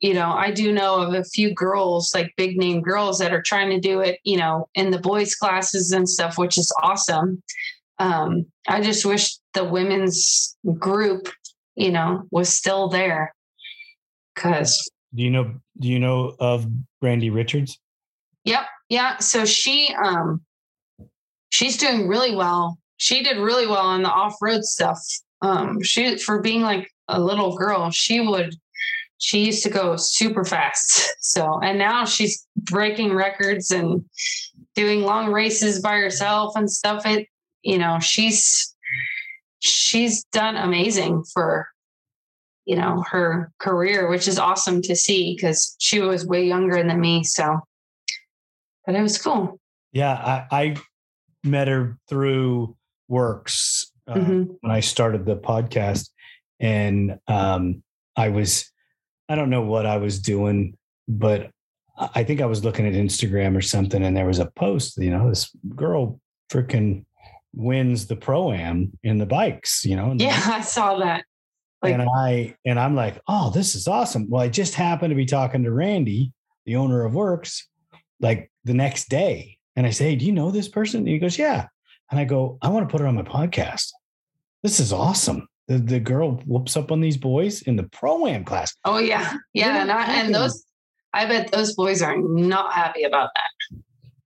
[0.00, 3.42] you know, I do know of a few girls, like big name girls, that are
[3.42, 7.42] trying to do it, you know, in the boys' classes and stuff, which is awesome
[7.98, 11.28] um, I just wish the women's group,
[11.74, 13.34] you know, was still there.
[14.34, 15.54] Cause Do you know?
[15.80, 16.66] Do you know of
[17.02, 17.78] Brandi Richards?
[18.44, 19.16] yep, yeah.
[19.18, 20.40] So she um
[21.50, 22.78] she's doing really well.
[22.98, 24.98] She did really well on the off-road stuff.
[25.42, 28.54] Um, she for being like a little girl, she would
[29.18, 31.12] she used to go super fast.
[31.26, 34.04] So and now she's breaking records and
[34.76, 37.04] doing long races by herself and stuff.
[37.04, 37.26] It
[37.66, 38.74] you know she's
[39.60, 41.66] she's done amazing for
[42.64, 47.00] you know her career which is awesome to see because she was way younger than
[47.00, 47.58] me so
[48.86, 49.58] but it was cool
[49.92, 50.76] Yeah, I, I
[51.42, 52.76] met her through
[53.08, 54.56] WORCS uh, Mhm.
[54.60, 56.10] when I started the podcast,
[56.60, 57.82] and um,
[58.16, 58.70] I was
[59.28, 60.76] I don't know what I was doing,
[61.08, 61.50] but
[61.98, 64.98] I think I was looking at Instagram or something, and there was a post.
[64.98, 66.20] You know, this girl
[66.52, 67.04] freaking
[67.56, 69.84] wins the pro am in the bikes.
[69.84, 71.24] You know, yeah i saw that
[71.82, 74.28] like and I and I'm like, oh, this is awesome.
[74.30, 76.32] Well, I just happened to be talking to Randy,
[76.64, 77.66] the owner of WORCS,
[78.20, 81.00] like the next day, and I say, hey, do you know this person?
[81.00, 81.66] And he goes, yeah.
[82.10, 83.90] And I go, I want to put her on my podcast.
[84.62, 85.48] This is awesome.
[85.68, 88.72] The, the girl whoops up on these boys in the pro am class.
[88.84, 90.64] oh yeah yeah and, I, and those
[91.12, 93.80] i bet those boys are not happy about that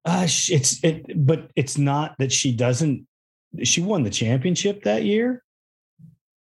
[0.05, 3.07] Uh, it's it, but it's not that she doesn't.
[3.63, 5.43] She won the championship that year.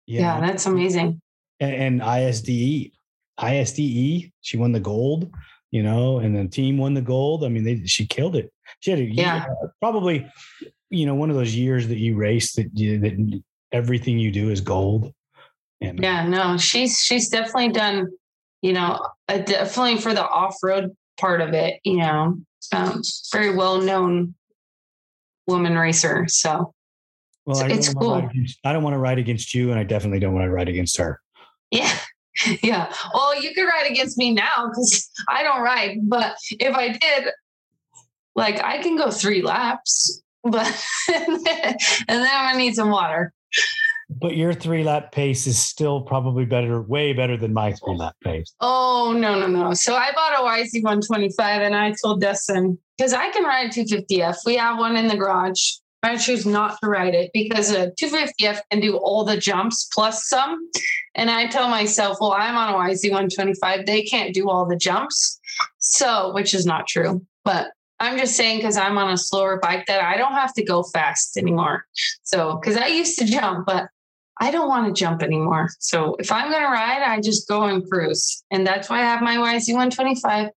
[0.07, 1.21] yeah, that's amazing
[1.59, 2.91] and, and ISDE,
[3.39, 5.31] ISDE, she won the gold,
[5.71, 7.43] you know, and the team won the gold.
[7.43, 8.51] I mean, they, she killed it.
[8.79, 9.45] She had a Yeah.
[9.45, 10.29] year, probably,
[10.89, 13.41] you know, one of those years that you race that you, that
[13.71, 15.13] everything you do is gold.
[15.81, 18.09] And Yeah, no, she's she's definitely done,
[18.61, 22.37] you know, definitely for the off-road part of it, you know,
[22.71, 23.01] um,
[23.31, 24.35] very well known
[25.47, 26.25] woman racer.
[26.27, 26.73] So
[27.45, 28.15] well, I it's cool.
[28.15, 30.69] against- I don't want to ride against you, and I definitely don't want to ride
[30.69, 31.21] against her.
[31.71, 31.91] yeah.
[32.61, 32.91] Yeah.
[33.13, 35.99] Well, you could ride against me now because I don't ride.
[36.03, 37.29] But if I did,
[38.35, 40.67] like I can go three laps, but
[41.07, 41.77] and then
[42.09, 43.31] I'm gonna need some water.
[44.09, 48.15] But your three lap pace is still probably better, way better than my three lap
[48.21, 48.53] pace.
[48.59, 49.73] Oh no, no, no.
[49.73, 53.69] So I bought a YZ 125 and I told Dustin, because I can ride a
[53.69, 54.39] 250F.
[54.45, 55.71] We have one in the garage.
[56.05, 60.27] I choose not to ride it because a 250F can do all the jumps plus
[60.27, 60.69] some.
[61.15, 63.85] And I tell myself, well, I'm on a YZ 125.
[63.85, 65.39] They can't do all the jumps.
[65.79, 67.25] So, which is not true.
[67.43, 70.63] But I'm just saying because I'm on a slower bike that I don't have to
[70.63, 71.85] go fast anymore.
[72.23, 73.87] So, because I used to jump, but
[74.41, 75.69] I don't want to jump anymore.
[75.79, 78.43] So if I'm going to ride, I just go and cruise.
[78.51, 80.49] And that's why I have my YZ 125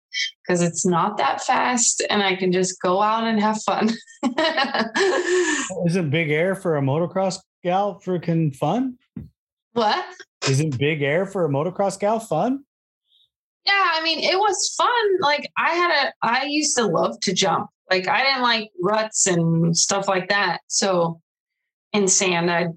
[0.43, 3.91] because it's not that fast and I can just go out and have fun.
[5.87, 8.99] Isn't big air for a motocross gal freaking fun?
[9.73, 10.05] what?
[10.49, 12.65] Isn't big air for a motocross gal fun?
[13.65, 15.21] Yeah, I mean, it was fun.
[15.21, 17.69] Like I had a, I used to love to jump.
[17.91, 20.61] Like I didn't like ruts and stuff like that.
[20.67, 21.21] So
[21.93, 22.69] in sand, I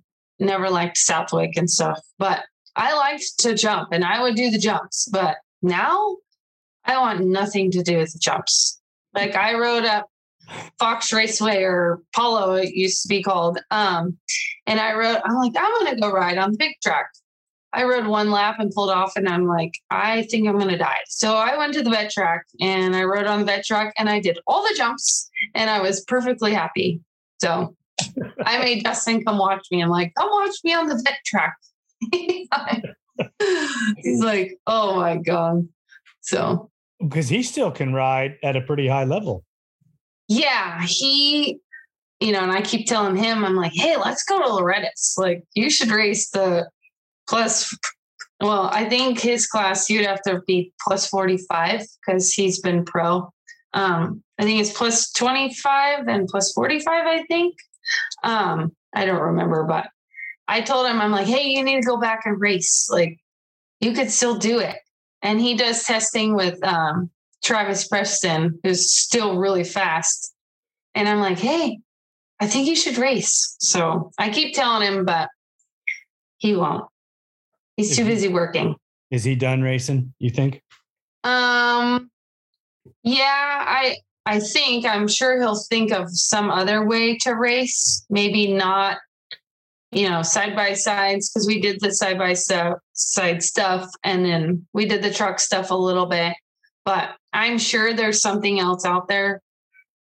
[0.41, 2.43] never liked Southwick and stuff, but
[2.75, 5.07] I liked to jump and I would do the jumps.
[5.11, 6.17] But now
[6.85, 8.81] I want nothing to do with the jumps.
[9.13, 10.07] Like I rode up
[10.79, 13.59] Fox Raceway or Pala, it used to be called.
[13.71, 14.17] Um,
[14.65, 17.09] and I rode, I'm like, I'm gonna go ride on the big track.
[17.73, 20.99] I rode one lap and pulled off, and I'm like, I think I'm gonna die.
[21.07, 24.09] So I went to the vet track and I rode on the vet track and
[24.09, 26.99] I did all the jumps and I was perfectly happy.
[27.39, 27.75] So
[28.45, 29.81] I made Dustin come watch me.
[29.81, 31.55] I'm like, come watch me on the vet track.
[33.97, 35.67] He's like, oh my God.
[36.21, 39.43] So Because he still can ride at a pretty high level.
[40.27, 41.59] yeah, he,
[42.19, 45.15] you know, and I keep telling him, I'm like, hey, let's go to Loretta's.
[45.17, 46.69] Like, you should race the
[47.27, 47.75] plus.
[48.39, 53.29] Well, I think his class, you'd have to be plus 45 because he's been pro.
[53.73, 57.55] Um, I think it's plus 25 and plus 45, I think.
[58.23, 59.87] Um, I don't remember, but
[60.47, 62.89] I told him, I'm like, hey, you need to go back and race.
[62.91, 63.17] Like,
[63.79, 64.75] you could still do it.
[65.21, 67.09] And he does testing with um,
[67.43, 70.33] Travis Preston, who's still really fast.
[70.95, 71.79] And I'm like, hey,
[72.39, 73.55] I think you should race.
[73.59, 75.29] So I keep telling him, but
[76.37, 76.85] he won't.
[77.77, 78.75] He's too Is he- busy working.
[79.11, 80.61] Is he done racing, you think?
[81.23, 82.09] Um,
[83.03, 88.05] yeah, I I think I'm sure he'll think of some other way to race.
[88.09, 88.97] Maybe not,
[89.91, 94.67] you know, side by sides because we did the side by side stuff, and then
[94.73, 96.35] we did the truck stuff a little bit.
[96.85, 99.41] But I'm sure there's something else out there.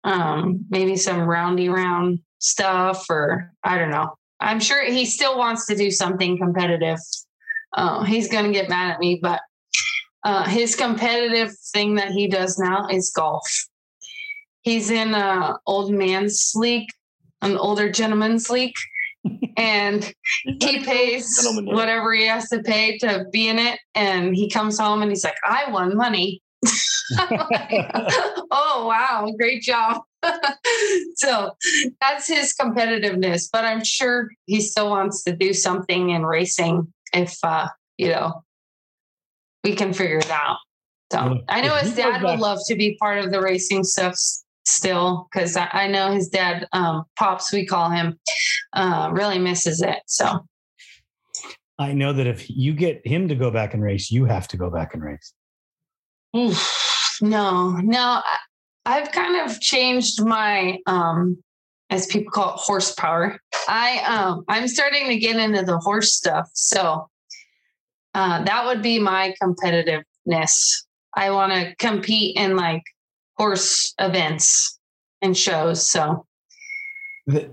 [0.03, 4.15] Um, maybe some roundy round stuff, or I don't know.
[4.39, 6.99] I'm sure he still wants to do something competitive.
[7.73, 9.41] Uh, he's gonna get mad at me, but
[10.23, 13.66] uh, his competitive thing that he does now is golf.
[14.67, 16.89] He's in a old man's league,
[17.41, 18.75] an older gentleman's league,
[19.57, 20.13] and
[20.43, 23.79] he pays whatever he has to pay to be in it.
[23.95, 26.41] And he comes home and he's like, "I won money."
[27.17, 27.29] Like,
[28.51, 30.01] oh wow, great job.
[31.15, 31.51] so
[32.01, 37.37] that's his competitiveness, but I'm sure he still wants to do something in racing if
[37.41, 38.43] uh, you know
[39.63, 40.57] we can figure it out.
[41.13, 44.17] So I know his dad would love to be part of the racing stuff
[44.67, 48.19] still because I, I know his dad, um, Pops, we call him,
[48.73, 49.99] uh, really misses it.
[50.05, 50.45] So
[51.79, 54.57] I know that if you get him to go back and race, you have to
[54.57, 55.33] go back and race.
[56.35, 58.37] Oof, no, no, I,
[58.85, 61.41] I've kind of changed my, um,
[61.89, 63.39] as people call it, horsepower.
[63.67, 66.49] I, um, I'm starting to get into the horse stuff.
[66.53, 67.09] So,
[68.13, 70.83] uh, that would be my competitiveness.
[71.15, 72.83] I want to compete in like
[73.37, 74.79] horse events
[75.21, 75.89] and shows.
[75.89, 76.25] So,
[77.25, 77.49] The-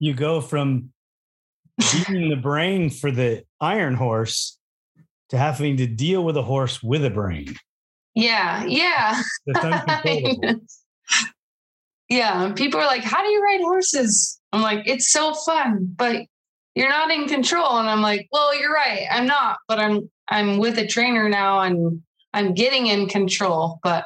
[0.00, 0.92] You go from
[2.06, 4.58] being the brain for the iron horse
[5.30, 7.56] to having to deal with a horse with a brain.
[8.14, 9.22] yeah, yeah.
[12.10, 12.44] Yeah.
[12.44, 14.38] And people are like, how do you ride horses?
[14.52, 16.26] I'm like, it's so fun, but
[16.74, 17.78] you're not in control.
[17.78, 19.06] And I'm like, well, you're right.
[19.10, 22.02] I'm not, but I'm I'm with a trainer now and
[22.34, 23.78] I'm getting in control.
[23.82, 24.04] But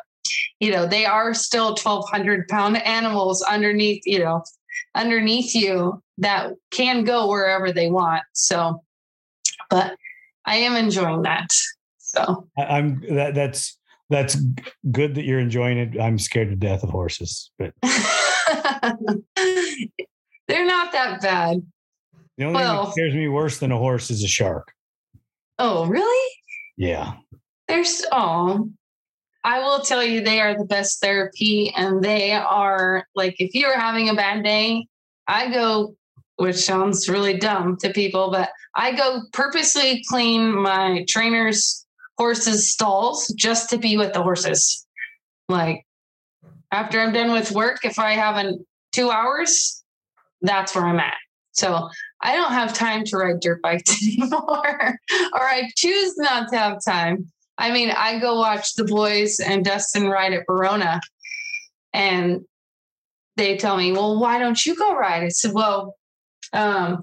[0.61, 4.43] you know, they are still 1200 pound animals underneath, you know,
[4.95, 8.23] underneath you that can go wherever they want.
[8.33, 8.83] So,
[9.71, 9.97] but
[10.45, 11.49] I am enjoying that.
[11.99, 13.79] So I'm that that's
[14.11, 14.37] that's
[14.91, 16.01] good that you're enjoying it.
[16.01, 17.93] I'm scared to death of horses, but they're
[20.67, 21.63] not that bad.
[22.39, 24.73] the only thing that scares me worse than a horse is a shark.
[25.59, 26.33] Oh, really?
[26.77, 27.15] Yeah.
[27.67, 28.71] There's oh,
[29.45, 33.79] I will tell you they are the best therapy, and they are like if you're
[33.79, 34.87] having a bad day,
[35.27, 35.97] I go,
[36.37, 41.87] which sounds really dumb to people, but I go purposely clean my trainer's
[42.17, 44.87] horses' stalls just to be with the horses.
[45.49, 45.85] Like
[46.73, 49.83] after I'm done with work, if I have an two hours,
[50.43, 51.17] that's where I'm at.
[51.53, 51.89] So
[52.21, 54.99] I don't have time to ride dirt bikes anymore,
[55.33, 57.31] or I choose not to have time.
[57.59, 61.01] I mean, I go watch the boys and Dustin ride at Verona,
[61.93, 62.43] and
[63.37, 65.97] they tell me, "Well, why don't you go ride?" I said, "Well,
[66.53, 67.03] um,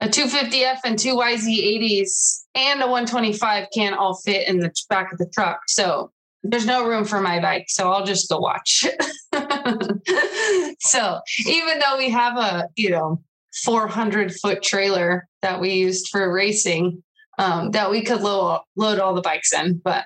[0.00, 5.18] a 250F and two YZ80s and a 125 can't all fit in the back of
[5.18, 5.60] the truck.
[5.68, 6.10] So
[6.42, 7.66] there's no room for my bike.
[7.68, 8.84] So I'll just go watch.
[10.80, 13.22] so even though we have a, you know,
[13.64, 17.02] 400 foot trailer that we used for racing,
[17.38, 20.04] um, that we could load, load all the bikes in, but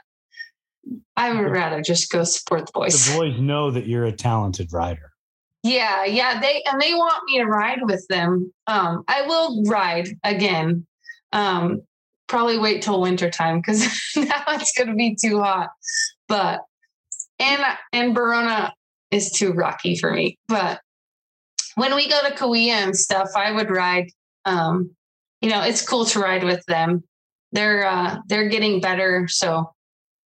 [1.17, 3.07] I would rather just go support the boys.
[3.07, 5.13] The boys know that you're a talented rider.
[5.63, 6.41] Yeah, yeah.
[6.41, 8.53] They and they want me to ride with them.
[8.67, 10.87] Um, I will ride again.
[11.33, 11.83] Um,
[12.29, 13.83] probably wait till winter time because
[14.17, 15.69] now it's gonna be too hot.
[16.29, 16.63] But
[17.39, 17.63] and
[17.93, 18.73] and Verona
[19.11, 20.39] is too rocky for me.
[20.49, 20.81] But
[21.75, 24.11] when we go to Cahuilla and stuff, I would ride.
[24.47, 24.91] Um,
[25.43, 27.03] you know, it's cool to ride with them.
[27.53, 29.73] They're uh, they're getting better, so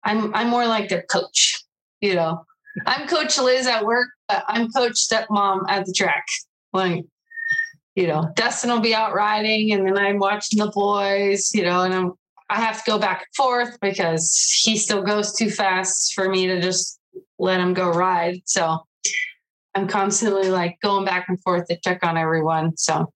[0.05, 1.65] I'm I'm more like their coach.
[2.01, 2.45] You know,
[2.87, 6.25] I'm Coach Liz at work, but I'm Coach Stepmom at the track.
[6.73, 7.05] Like,
[7.95, 11.51] you know, Dustin will be out riding, and then I'm watching the boys.
[11.55, 12.13] You know, and I'm
[12.49, 16.47] I have to go back and forth because he still goes too fast for me
[16.47, 17.01] to just
[17.39, 18.43] let him go ride.
[18.45, 18.85] So
[19.75, 22.77] I'm constantly like going back and forth to check on everyone.
[22.77, 23.13] So,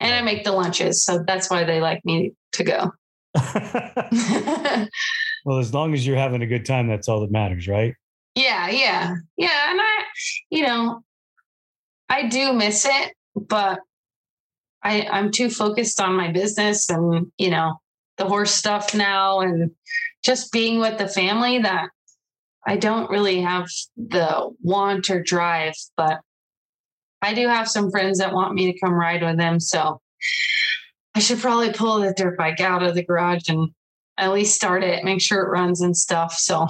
[0.00, 2.92] and I make the lunches, so that's why they like me to go.
[5.44, 7.94] well, as long as you're having a good time, that's all that matters, right?
[8.34, 9.70] Yeah, yeah, yeah.
[9.70, 10.04] And I,
[10.50, 11.02] you know,
[12.08, 13.80] I do miss it, but
[14.82, 17.80] I I'm too focused on my business and you know
[18.18, 19.70] the horse stuff now and
[20.24, 21.88] just being with the family that
[22.66, 26.20] I don't really have the want or drive, but
[27.22, 29.60] I do have some friends that want me to come ride with them.
[29.60, 30.00] So
[31.14, 33.70] I should probably pull the dirt bike out of the garage and
[34.18, 36.34] at least start it, make sure it runs and stuff.
[36.34, 36.68] So,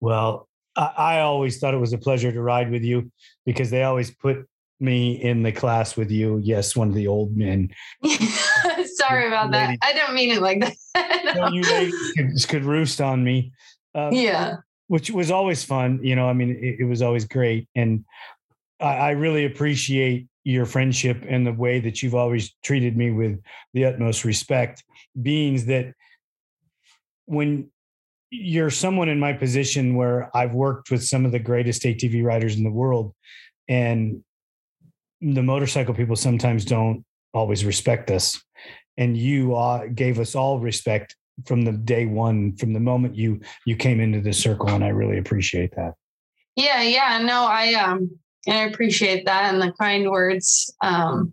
[0.00, 3.10] well, I, I always thought it was a pleasure to ride with you
[3.44, 4.46] because they always put
[4.80, 6.38] me in the class with you.
[6.38, 7.70] Yes, one of the old men.
[8.04, 9.76] Sorry about that.
[9.82, 11.34] I don't mean it like that.
[11.36, 13.52] no, you could, could, roost on me.
[13.94, 14.56] Um, yeah.
[14.90, 16.00] Which was always fun.
[16.02, 17.68] You know, I mean, it, it was always great.
[17.76, 18.04] And
[18.80, 23.40] I, I really appreciate your friendship and the way that you've always treated me with
[23.72, 24.82] the utmost respect
[25.14, 25.94] means that
[27.26, 27.70] when
[28.30, 32.56] you're someone in my position where I've worked with some of the greatest ATV riders
[32.56, 33.14] in the world
[33.68, 34.24] and
[35.20, 38.42] the motorcycle people sometimes don't always respect us
[38.96, 41.14] and you uh, gave us all respect
[41.46, 44.88] from the day one from the moment you you came into this circle and i
[44.88, 45.94] really appreciate that
[46.56, 48.10] yeah yeah no i um
[48.48, 50.72] I appreciate that and the kind words.
[50.82, 51.32] Um,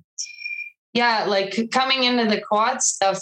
[0.94, 3.22] yeah, like coming into the quad stuff,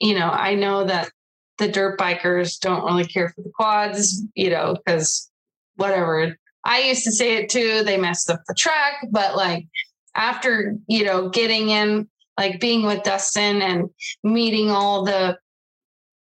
[0.00, 1.10] you know, I know that
[1.58, 5.30] the dirt bikers don't really care for the quads, you know, because
[5.76, 6.36] whatever.
[6.64, 7.82] I used to say it too.
[7.84, 9.66] They messed up the track, but like
[10.14, 12.08] after, you know, getting in,
[12.38, 13.88] like being with Dustin and
[14.22, 15.38] meeting all the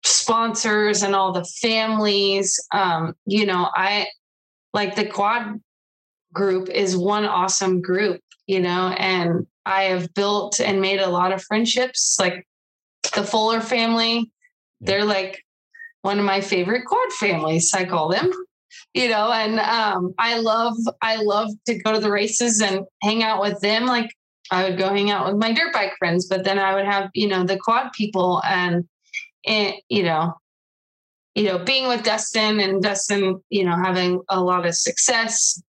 [0.07, 4.07] sponsors and all the families, um, you know, I
[4.73, 5.61] like the quad
[6.33, 11.33] group is one awesome group, you know, and I have built and made a lot
[11.33, 12.17] of friendships.
[12.21, 12.47] Like
[13.15, 14.31] the Fuller family,
[14.81, 15.43] they're like
[16.03, 18.31] one of my favorite quad families, I call them.
[18.95, 23.23] You know, and um, I love I love to go to the races and hang
[23.23, 23.87] out with them.
[23.87, 24.11] Like
[24.51, 27.11] I would go hang out with my dirt bike friends, but then I would have,
[27.15, 28.87] you know, the quad people and,
[29.47, 30.35] and you know,
[31.35, 35.61] you know, being with Dustin and Dustin, you know, having a lot of success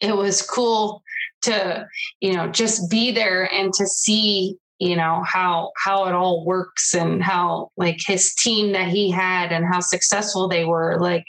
[0.00, 1.02] it was cool
[1.42, 1.86] to
[2.20, 6.94] you know just be there and to see you know how how it all works
[6.94, 11.24] and how like his team that he had and how successful they were like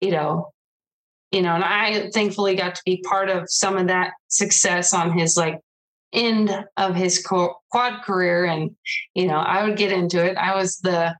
[0.00, 0.50] you know
[1.30, 5.16] you know and i thankfully got to be part of some of that success on
[5.16, 5.58] his like
[6.12, 8.70] end of his quad career and
[9.14, 11.14] you know i would get into it i was the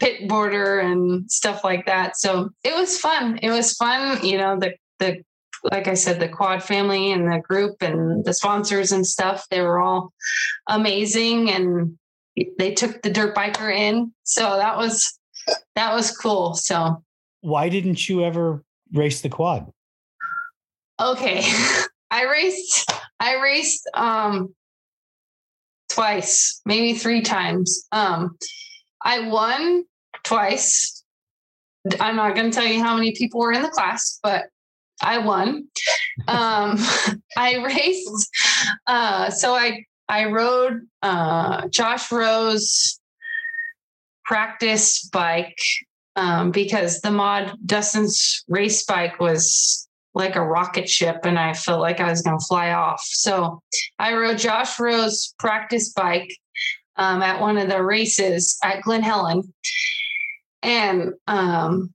[0.00, 4.58] pit border and stuff like that so it was fun it was fun you know
[4.58, 5.22] the the
[5.70, 9.62] like I said, the quad family and the group and the sponsors and stuff, they
[9.62, 10.12] were all
[10.68, 11.98] amazing and
[12.58, 14.12] they took the dirt biker in.
[14.24, 15.18] So that was
[15.74, 16.54] that was cool.
[16.54, 17.02] So
[17.40, 18.62] why didn't you ever
[18.92, 19.70] race the quad?
[21.00, 21.42] Okay.
[22.14, 24.54] I raced I raced um
[25.88, 27.88] twice, maybe three times.
[27.90, 28.38] Um
[29.02, 29.84] I won
[30.22, 31.04] twice.
[32.00, 34.44] I'm not going to tell you how many people were in the class, but
[35.02, 35.68] I won.
[36.28, 36.78] Um,
[37.36, 38.30] I raced.
[38.86, 43.00] Uh, so I I rode uh, Josh Rose
[44.24, 45.58] practice bike
[46.16, 51.80] um, because the mod Dustin's race bike was like a rocket ship and I felt
[51.80, 53.02] like I was going to fly off.
[53.04, 53.60] So
[53.98, 56.36] I rode Josh Rose practice bike
[56.96, 59.42] um, at one of the races at Glen Helen.
[60.62, 61.92] And um,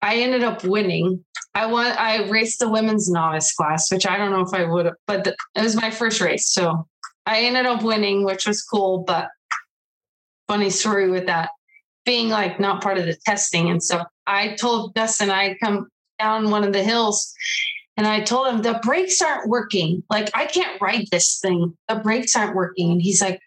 [0.00, 1.24] I ended up winning.
[1.54, 1.86] I won.
[1.86, 5.24] I raced the women's novice class, which I don't know if I would have, but
[5.24, 6.88] the, it was my first race, so
[7.26, 9.04] I ended up winning, which was cool.
[9.06, 9.28] But
[10.48, 11.50] funny story with that
[12.04, 14.06] being like not part of the testing and stuff.
[14.26, 15.88] I told Dustin I come
[16.24, 17.34] down one of the hills
[17.96, 20.02] and I told him the brakes aren't working.
[20.10, 21.76] Like I can't ride this thing.
[21.88, 22.90] The brakes aren't working.
[22.90, 23.40] And he's like,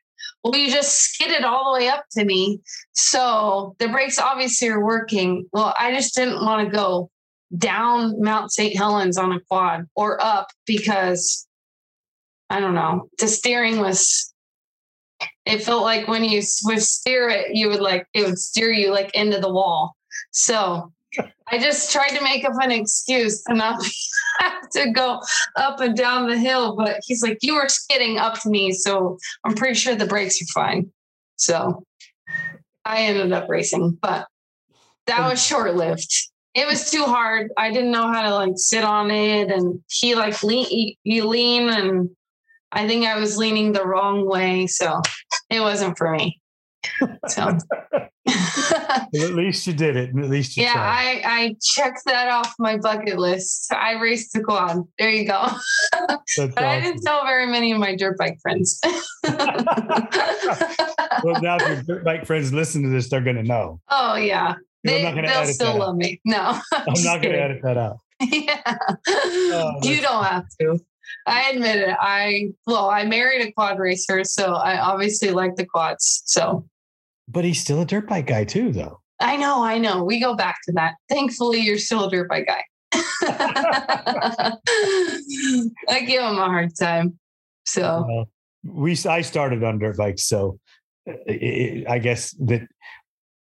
[0.44, 2.62] well, you just skidded all the way up to me.
[2.94, 5.48] So the brakes obviously are working.
[5.52, 7.10] Well, I just didn't want to go
[7.58, 8.76] down Mount St.
[8.76, 11.46] Helens on a quad or up because
[12.50, 14.34] I don't know, the steering was
[15.46, 18.92] it felt like when you would steer it, you would like it would steer you
[18.92, 19.98] like into the wall.
[20.32, 20.94] So
[21.50, 23.84] I just tried to make up an excuse to not
[24.40, 25.22] have to go
[25.56, 26.76] up and down the hill.
[26.76, 28.72] But he's like, You were skidding up to me.
[28.72, 30.92] So I'm pretty sure the brakes are fine.
[31.38, 31.84] So
[32.86, 34.28] I ended up racing, but
[35.08, 36.12] that was short lived.
[36.54, 37.52] It was too hard.
[37.58, 39.52] I didn't know how to like sit on it.
[39.52, 42.10] And he like lean, you lean, and
[42.72, 44.68] I think I was leaning the wrong way.
[44.68, 45.02] So
[45.50, 46.42] it wasn't for me.
[47.28, 47.58] So
[49.16, 50.10] at least you did it.
[50.10, 53.72] At least you yeah, I, I checked that off my bucket list.
[53.74, 54.84] I raced the quad.
[54.98, 55.48] There you go.
[55.92, 56.54] but awesome.
[56.58, 58.80] I didn't tell very many of my dirt bike friends.
[59.24, 59.38] well,
[61.42, 63.80] now if your dirt bike friends listen to this, they're going to know.
[63.90, 64.56] Oh, yeah.
[64.84, 66.22] They, will still love me.
[66.26, 66.60] No.
[66.72, 67.98] I'm not going to edit that out.
[68.22, 68.78] yeah.
[69.08, 70.80] Oh, you don't have to.
[71.26, 71.96] I admit it.
[72.00, 76.24] I well, I married a quad racer, so I obviously like the quads.
[76.26, 76.66] So
[77.28, 79.02] but he's still a dirt bike guy too, though.
[79.20, 80.04] I know, I know.
[80.04, 80.96] We go back to that.
[81.10, 82.64] Thankfully, you're still a dirt bike guy.
[85.90, 87.18] I give him a hard time.
[87.66, 88.28] So
[88.64, 90.60] we, I started on dirt bikes, so
[91.06, 92.68] it, uh, I guess that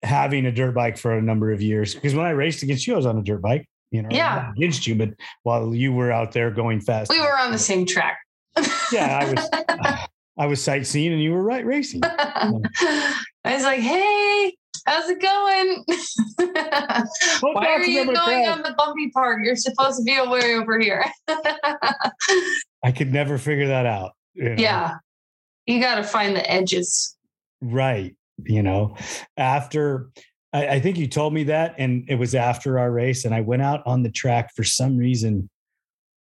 [0.03, 2.95] having a dirt bike for a number of years, because when I raced against you,
[2.95, 3.67] I was on a dirt bike.
[3.91, 5.11] You know, yeah, against you, but
[5.43, 8.19] while you were out there going fast, we were on the same track.
[8.93, 9.99] yeah, I was.
[10.41, 12.01] I was sightseeing and you were right racing.
[12.05, 12.55] I
[13.45, 14.57] was like, hey,
[14.87, 15.85] how's it going?
[17.43, 19.45] Why are you going on the bumpy part?
[19.45, 21.05] You're supposed to be way over here.
[22.83, 24.13] I could never figure that out.
[24.33, 24.63] You know?
[24.63, 24.95] Yeah.
[25.67, 27.19] You got to find the edges.
[27.61, 28.17] Right.
[28.43, 28.97] You know,
[29.37, 30.09] after
[30.55, 33.43] I, I think you told me that, and it was after our race, and I
[33.43, 35.51] went out on the track for some reason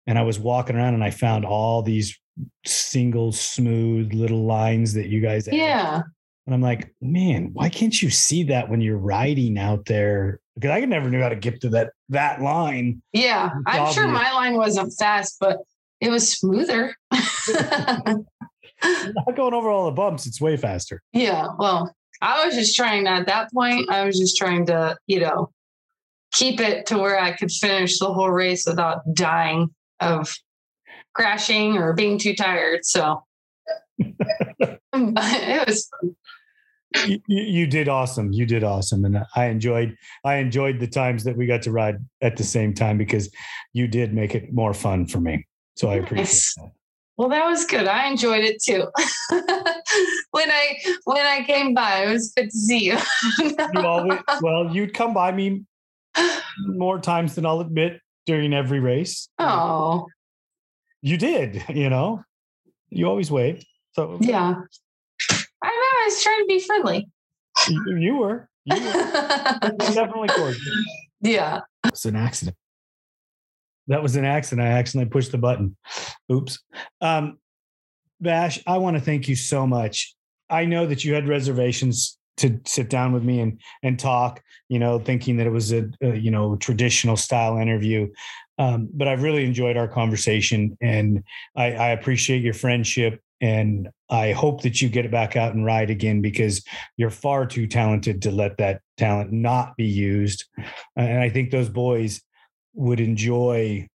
[0.09, 2.19] and I was walking around and I found all these
[2.65, 6.03] single smooth little lines that you guys yeah
[6.49, 10.41] and I'm like, man, why can't you see that when you're riding out there?
[10.55, 13.03] Because I never knew how to get to that that line.
[13.13, 15.59] Yeah, I'm sure my line wasn't fast, but
[16.01, 16.97] it was smoother.
[17.13, 18.25] not
[19.37, 21.03] going over all the bumps; it's way faster.
[21.13, 23.91] Yeah, well, I was just trying at that point.
[23.91, 25.51] I was just trying to, you know,
[26.33, 29.69] keep it to where I could finish the whole race without dying
[30.01, 30.35] of
[31.15, 32.85] crashing or being too tired.
[32.85, 33.25] So
[33.99, 35.91] it was
[37.07, 38.33] you, you, did awesome.
[38.33, 39.97] You did awesome, and I enjoyed.
[40.25, 43.31] I enjoyed the times that we got to ride at the same time because
[43.73, 45.47] you did make it more fun for me.
[45.77, 46.55] So I appreciate nice.
[46.55, 46.73] that.
[47.19, 47.87] Well, that was good.
[47.87, 48.87] I enjoyed it too.
[50.31, 52.99] when I when I came by, it was good to see you.
[53.39, 55.65] you always, well, you'd come by me
[56.67, 59.29] more times than I'll admit during every race.
[59.39, 60.07] Oh,
[61.03, 61.65] you did.
[61.75, 62.23] You know,
[62.91, 63.67] you always waved.
[63.93, 64.55] So yeah,
[65.63, 65.73] I know.
[65.73, 67.09] I was trying to be friendly.
[67.69, 68.49] You, you were.
[68.65, 68.93] You were.
[69.79, 70.61] definitely cordial.
[71.21, 71.63] Yeah.
[71.85, 72.57] It's an accident.
[73.89, 74.69] That was an accident.
[74.69, 75.77] I accidentally pushed the button.
[76.31, 76.63] Oops.
[77.01, 77.39] Um,
[78.21, 80.15] Bash, I want to thank you so much.
[80.51, 84.43] I know that you had reservations to sit down with me and and talk.
[84.69, 88.09] You know, thinking that it was a, a you know traditional style interview.
[88.59, 91.23] Um, but I've really enjoyed our conversation, and
[91.57, 95.65] I, I appreciate your friendship and I hope that you get it back out and
[95.65, 96.65] ride again because
[96.97, 100.45] you're far too talented to let that talent not be used.
[100.97, 102.21] And I think those boys
[102.75, 103.87] would enjoy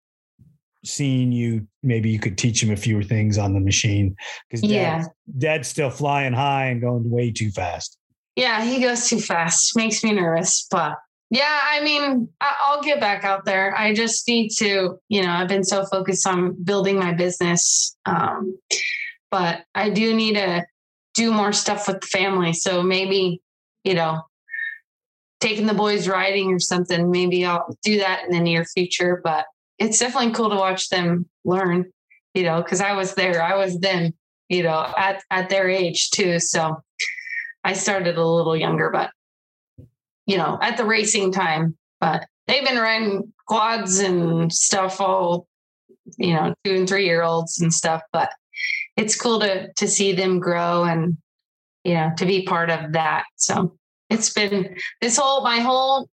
[0.86, 1.68] seeing you.
[1.82, 4.16] Maybe you could teach them a few things on the machine
[4.50, 4.98] because yeah.
[4.98, 7.98] Dad's, dad's still flying high and going way too fast.
[8.36, 9.76] Yeah, he goes too fast.
[9.76, 10.98] Makes me nervous, but
[11.34, 13.76] yeah, I mean, I'll get back out there.
[13.76, 17.98] I just need to, you know, I've been so focused on building my business.
[18.06, 18.56] Um,
[19.32, 20.64] but I do need to
[21.16, 22.54] do more stuff with the family.
[22.54, 23.42] So maybe,
[23.84, 24.22] you know,
[25.40, 29.20] taking the boys riding or something, maybe I'll do that in the near future.
[29.24, 29.48] But
[29.80, 31.92] it's definitely cool to watch them learn,
[32.36, 34.14] you know, because I was there, I was them,
[34.50, 36.38] you know, at at their age too.
[36.38, 36.84] So
[37.64, 39.10] I started a little younger, but
[40.26, 41.78] you know, at the racing time.
[42.00, 45.48] But they've been riding quads and stuff all,
[46.18, 48.02] you know, two and three year olds and stuff.
[48.12, 48.32] But
[48.98, 51.18] it's cool to to see them grow and
[51.84, 53.24] you know to be part of that.
[53.36, 53.78] So
[54.10, 56.10] it's been this whole my whole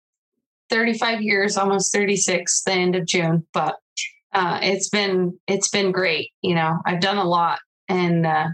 [0.70, 3.46] 35 years, almost 36, the end of June.
[3.52, 3.76] But
[4.32, 6.30] uh, it's been it's been great.
[6.42, 7.58] You know, I've done a lot,
[7.88, 8.48] and uh,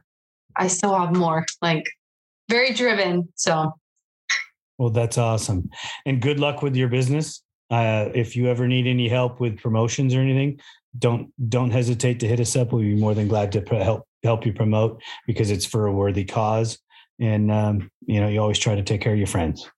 [0.57, 1.45] I still have more.
[1.61, 1.85] Like
[2.49, 3.29] very driven.
[3.35, 3.73] So.
[4.79, 5.71] Well, that's awesome,
[6.07, 7.43] and good luck with your business.
[7.71, 10.61] Uh, if you ever need any help with promotions or anything,
[10.99, 12.73] don't don't hesitate to hit us up.
[12.73, 16.25] We'll be more than glad to help help you promote because it's for a worthy
[16.25, 16.79] cause.
[17.21, 19.69] And um, you know, you always try to take care of your friends.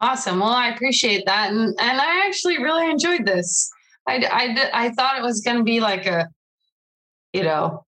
[0.00, 0.40] Awesome.
[0.40, 3.70] Well, I appreciate that, and and I actually really enjoyed this.
[4.08, 6.28] I I I thought it was going to be like a,
[7.32, 7.84] you know,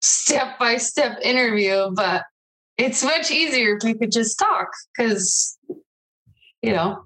[0.00, 2.24] step by step interview, but
[2.76, 5.57] it's much easier if we could just talk because,
[6.62, 7.04] you know,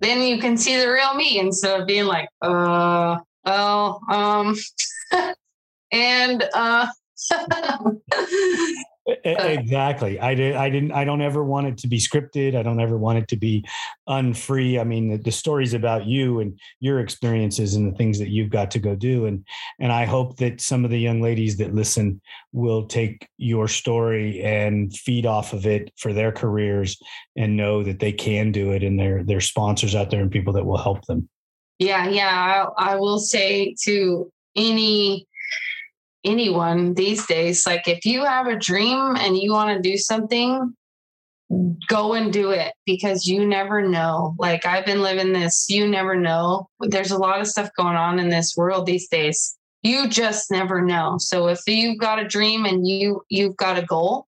[0.00, 4.56] then you can see the real me instead of being like, uh, oh, um,
[5.92, 6.86] and uh.
[9.24, 10.20] exactly.
[10.20, 12.56] I did i didn't i don't ever want it to be scripted.
[12.56, 13.64] I don't ever want it to be
[14.08, 14.78] unfree.
[14.78, 18.50] I mean the, the stories about you and your experiences and the things that you've
[18.50, 19.26] got to go do.
[19.26, 19.44] And
[19.80, 22.20] and i hope that some of the young ladies that listen
[22.52, 27.00] will take your story and feed off of it for their careers
[27.36, 30.52] and know that they can do it and there there's sponsors out there and people
[30.52, 31.28] that will help them.
[31.78, 32.68] Yeah yeah.
[32.78, 35.26] I, I will say to any
[36.24, 37.66] anyone these days.
[37.66, 40.74] Like if you have a dream and you want to do something
[41.86, 44.34] go and do it because you never know.
[44.38, 46.68] Like i've been living this you never know.
[46.80, 49.56] There's a lot of stuff going on in this world these days.
[49.82, 51.16] You just never know.
[51.18, 54.26] So if you've got a dream and you you've got a goal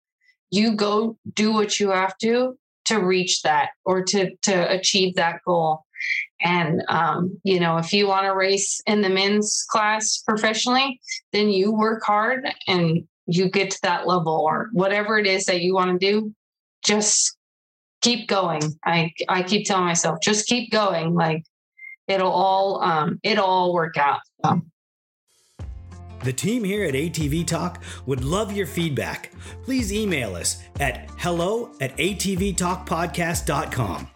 [0.51, 5.41] you go do what you have to to reach that or to to achieve that
[5.47, 5.86] goal
[6.41, 11.01] and, um, you know, if you want to race in the men's class professionally,
[11.33, 15.63] then you work hard and you get to that level or whatever it is that
[15.63, 16.35] you want to do.
[16.85, 17.37] Just
[18.03, 18.63] keep going.
[18.85, 21.15] I, I keep telling myself, just keep going.
[21.15, 21.43] Like
[22.07, 24.21] it'll all, um, it'll all work out.
[24.45, 24.61] So.
[26.21, 29.33] The team here at ATV Talk would love your feedback.
[29.65, 34.16] Please email us at hello at atvtalkpodcast.com.